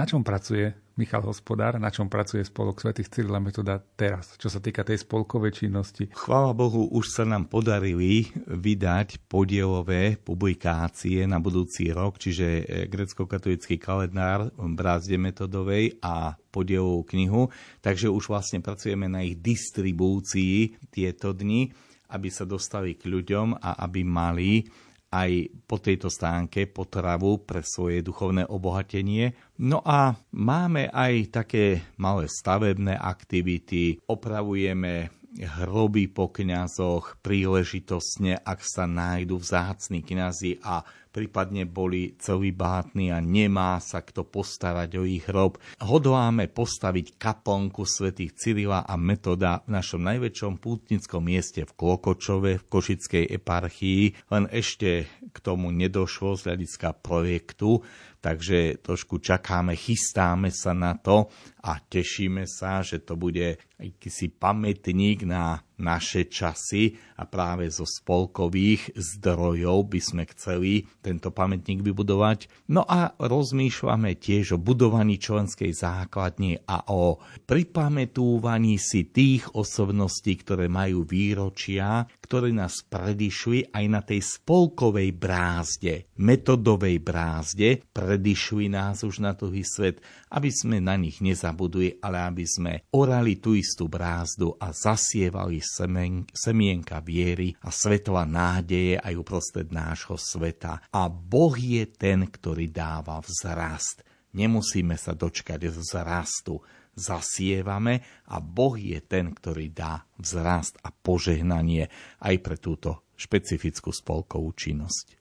Na 0.00 0.08
čom 0.08 0.24
pracuje 0.24 0.72
Michal 0.96 1.20
Hospodár, 1.28 1.76
na 1.76 1.92
čom 1.92 2.08
pracuje 2.08 2.40
spolok 2.40 2.80
svätých 2.80 3.12
Cyrila 3.12 3.36
Metoda 3.36 3.76
teraz, 3.76 4.32
čo 4.40 4.48
sa 4.48 4.56
týka 4.56 4.80
tej 4.80 5.04
spolkovej 5.04 5.52
činnosti? 5.52 6.08
Chvála 6.16 6.56
Bohu, 6.56 6.88
už 6.88 7.12
sa 7.12 7.28
nám 7.28 7.52
podarili 7.52 8.32
vydať 8.48 9.28
podielové 9.28 10.16
publikácie 10.16 11.28
na 11.28 11.36
budúci 11.36 11.92
rok, 11.92 12.16
čiže 12.16 12.64
e, 12.64 12.88
grecko-katolický 12.88 13.76
kalendár 13.76 14.48
brázde 14.56 15.20
metodovej 15.20 16.00
a 16.00 16.32
podielovú 16.48 17.04
knihu, 17.12 17.52
takže 17.84 18.08
už 18.08 18.32
vlastne 18.32 18.64
pracujeme 18.64 19.04
na 19.04 19.20
ich 19.20 19.36
distribúcii 19.36 20.80
tieto 20.88 21.36
dni, 21.36 21.76
aby 22.08 22.32
sa 22.32 22.48
dostali 22.48 22.96
k 22.96 23.04
ľuďom 23.04 23.52
a 23.60 23.84
aby 23.84 24.00
mali 24.00 24.64
aj 25.10 25.50
po 25.66 25.82
tejto 25.82 26.06
stánke 26.06 26.70
potravu 26.70 27.42
pre 27.42 27.66
svoje 27.66 28.00
duchovné 28.00 28.46
obohatenie. 28.46 29.34
No 29.58 29.82
a 29.82 30.14
máme 30.30 30.86
aj 30.88 31.42
také 31.42 31.82
malé 31.98 32.30
stavebné 32.30 32.94
aktivity, 32.94 33.98
opravujeme 34.06 35.19
hroby 35.38 36.10
po 36.10 36.34
kňazoch 36.34 37.22
príležitostne, 37.22 38.42
ak 38.42 38.66
sa 38.66 38.90
nájdu 38.90 39.38
vzácni 39.38 40.02
kňazi 40.02 40.58
a 40.66 40.82
prípadne 41.10 41.66
boli 41.66 42.14
celý 42.18 42.54
bátni 42.54 43.10
a 43.10 43.18
nemá 43.18 43.78
sa 43.82 44.02
kto 44.02 44.26
postarať 44.26 44.90
o 44.98 45.04
ich 45.06 45.26
hrob. 45.26 45.58
Hodláme 45.82 46.50
postaviť 46.50 47.18
kaplnku 47.18 47.82
svätých 47.82 48.34
Cyrila 48.34 48.86
a 48.86 48.94
Metoda 48.98 49.62
v 49.66 49.78
našom 49.78 50.02
najväčšom 50.02 50.58
pútnickom 50.58 51.22
mieste 51.22 51.66
v 51.66 51.74
Klokočove 51.74 52.50
v 52.58 52.66
Košickej 52.66 53.24
eparchii, 53.30 54.30
len 54.34 54.44
ešte 54.50 55.06
k 55.30 55.36
tomu 55.38 55.70
nedošlo 55.70 56.38
z 56.38 56.50
hľadiska 56.50 56.98
projektu, 57.02 57.82
takže 58.18 58.82
trošku 58.82 59.22
čakáme, 59.22 59.74
chystáme 59.74 60.50
sa 60.50 60.74
na 60.74 60.98
to 60.98 61.30
a 61.62 61.78
tešíme 61.78 62.46
sa, 62.46 62.82
že 62.82 63.02
to 63.02 63.14
bude 63.14 63.58
akýsi 63.80 64.28
pamätník 64.28 65.24
na 65.24 65.64
naše 65.80 66.28
časy 66.28 67.00
a 67.16 67.24
práve 67.24 67.72
zo 67.72 67.88
spolkových 67.88 68.92
zdrojov 68.92 69.88
by 69.88 70.00
sme 70.00 70.22
chceli 70.36 70.84
tento 71.00 71.32
pamätník 71.32 71.80
vybudovať. 71.80 72.68
No 72.68 72.84
a 72.84 73.16
rozmýšľame 73.16 74.20
tiež 74.20 74.54
o 74.54 74.58
budovaní 74.60 75.16
členskej 75.16 75.72
základne 75.72 76.60
a 76.68 76.84
o 76.92 77.18
pripamätúvaní 77.48 78.76
si 78.76 79.08
tých 79.08 79.48
osobností, 79.56 80.36
ktoré 80.44 80.68
majú 80.68 81.08
výročia, 81.08 82.04
ktoré 82.20 82.52
nás 82.52 82.84
predišli 82.84 83.72
aj 83.72 83.84
na 83.88 84.00
tej 84.04 84.20
spolkovej 84.20 85.16
brázde, 85.16 86.12
metodovej 86.20 87.00
brázde, 87.00 87.80
predišli 87.90 88.68
nás 88.68 89.00
už 89.00 89.24
na 89.24 89.32
tuhý 89.32 89.64
svet, 89.64 90.04
aby 90.28 90.52
sme 90.52 90.78
na 90.78 90.94
nich 91.00 91.24
nezabudli, 91.24 91.98
ale 92.04 92.20
aby 92.20 92.44
sme 92.44 92.72
orali 92.92 93.40
tú 93.40 93.56
istú 93.56 93.69
brázdu 93.86 94.56
a 94.56 94.74
zasievali 94.74 95.60
semen, 95.60 96.26
semienka 96.32 96.98
viery 97.04 97.54
a 97.62 97.68
svetla 97.68 98.24
nádeje 98.24 98.96
aj 98.98 99.14
uprostred 99.14 99.68
nášho 99.70 100.16
sveta. 100.16 100.82
A 100.90 101.06
Boh 101.06 101.54
je 101.54 101.84
ten, 101.86 102.26
ktorý 102.26 102.72
dáva 102.72 103.20
vzrast. 103.20 104.02
Nemusíme 104.34 104.94
sa 104.98 105.14
dočkať 105.14 105.70
vzrastu. 105.70 106.62
Zasievame 106.90 108.02
a 108.26 108.42
Boh 108.42 108.74
je 108.74 108.98
ten, 108.98 109.30
ktorý 109.30 109.70
dá 109.70 110.04
vzrast 110.18 110.76
a 110.82 110.90
požehnanie 110.90 111.86
aj 112.18 112.34
pre 112.42 112.58
túto 112.58 113.06
špecifickú 113.14 113.94
spolkovú 113.94 114.50
činnosť. 114.52 115.20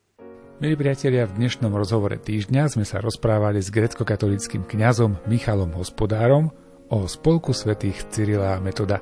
Milí 0.60 0.76
priatelia, 0.76 1.24
v 1.24 1.39
dnešnom 1.39 1.72
rozhovore 1.72 2.20
týždňa 2.20 2.68
sme 2.68 2.84
sa 2.84 3.00
rozprávali 3.00 3.64
s 3.64 3.72
grecko-katolickým 3.72 4.68
kňazom 4.68 5.16
Michalom 5.24 5.72
Hospodárom 5.72 6.52
o 6.89 7.05
spolku 7.05 7.53
svätých 7.53 8.09
Cyrila 8.09 8.57
a 8.57 8.61
Metoda. 8.61 9.01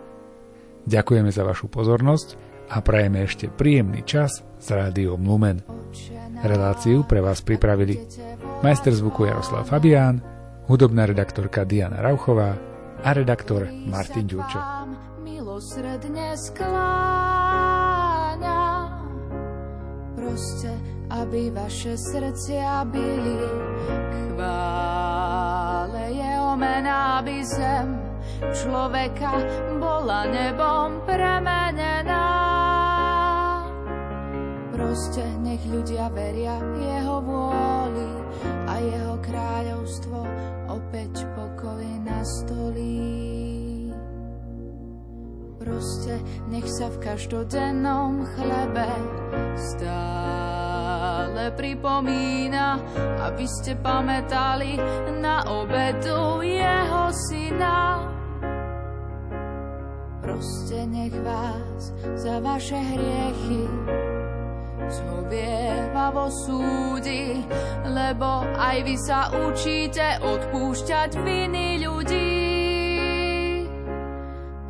Ďakujeme 0.87 1.31
za 1.31 1.43
vašu 1.43 1.67
pozornosť 1.67 2.27
a 2.71 2.83
prajeme 2.83 3.23
ešte 3.23 3.47
príjemný 3.47 4.03
čas 4.03 4.43
s 4.43 4.67
rádiom 4.71 5.23
Lumen. 5.23 5.63
Reláciu 6.43 7.03
pre 7.07 7.23
vás 7.23 7.41
pripravili 7.41 7.97
majster 8.63 8.93
zvuku 8.93 9.25
Jaroslav 9.27 9.65
Fabián, 9.67 10.21
hudobná 10.67 11.07
redaktorka 11.07 11.63
Diana 11.63 12.03
Rauchová 12.03 12.55
a 13.03 13.09
redaktor 13.15 13.71
Martin 13.71 14.27
Ďurčo. 14.27 14.59
Milosredne 15.23 16.35
skláňa, 16.35 16.83
proste 20.15 20.71
aby 21.07 21.47
vaše 21.55 21.95
srdcia 21.95 22.83
byli 22.91 23.39
chvále 24.35 26.03
jeho 26.57 26.65
mena, 26.65 27.21
aby 27.21 27.45
zem 27.45 28.01
človeka 28.41 29.31
bola 29.77 30.25
nebom 30.25 31.05
premenená. 31.05 32.25
Proste 34.73 35.21
nech 35.45 35.61
ľudia 35.69 36.09
veria 36.09 36.57
jeho 36.81 37.21
vôli 37.21 38.09
a 38.65 38.73
jeho 38.81 39.15
kráľovstvo 39.21 40.17
opäť 40.73 41.29
pokoj 41.37 41.85
nastolí. 42.01 43.93
Proste 45.61 46.17
nech 46.49 46.65
sa 46.65 46.89
v 46.89 46.97
každodennom 47.05 48.25
chlebe 48.33 48.89
stále 49.57 50.56
stále 51.37 51.53
pripomína, 51.53 52.81
aby 53.29 53.45
ste 53.45 53.77
pamätali 53.77 54.73
na 55.21 55.45
obedu 55.45 56.41
jeho 56.41 57.13
syna. 57.13 58.01
Proste 60.17 60.89
nech 60.89 61.13
vás 61.21 61.93
za 62.17 62.41
vaše 62.41 62.73
hriechy 62.73 63.69
zhovievavo 64.89 66.25
súdi, 66.41 67.45
lebo 67.85 68.41
aj 68.57 68.77
vy 68.81 68.95
sa 68.97 69.29
učíte 69.29 70.17
odpúšťať 70.25 71.21
viny 71.21 71.85
ľudí. 71.85 72.33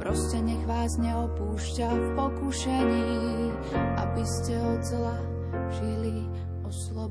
Proste 0.04 0.44
nech 0.44 0.68
vás 0.68 1.00
neopúšťa 1.00 1.88
v 1.96 2.06
pokušení, 2.20 3.12
aby 4.04 4.24
ste 4.28 4.60
od 4.60 4.84
zla 4.84 5.37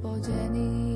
po 0.06 0.95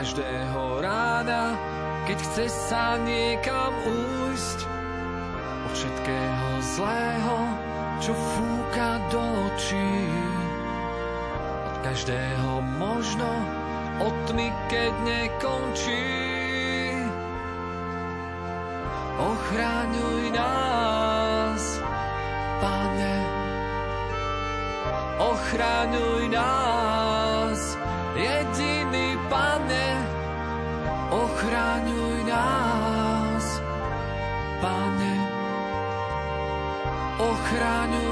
každého 0.00 0.80
rána, 0.80 1.60
keď 2.08 2.18
chce 2.24 2.44
sa 2.48 2.96
niekam 3.04 3.68
újsť, 3.84 4.58
od 5.68 5.72
všetkého 5.76 6.48
zlého, 6.72 7.36
čo 8.00 8.16
fúka 8.16 8.96
do 9.12 9.20
očí. 9.20 9.92
Od 11.68 11.76
každého 11.84 12.64
možno, 12.80 13.28
od 14.00 14.16
tmy, 14.24 14.48
keď 14.72 14.92
nekončí. 15.04 16.08
Ochráňuj 19.20 20.32
nás, 20.32 21.62
Pane, 22.64 23.16
ochraňuj 25.20 26.24
nás, 26.32 26.89
ochraňuj 37.50 38.09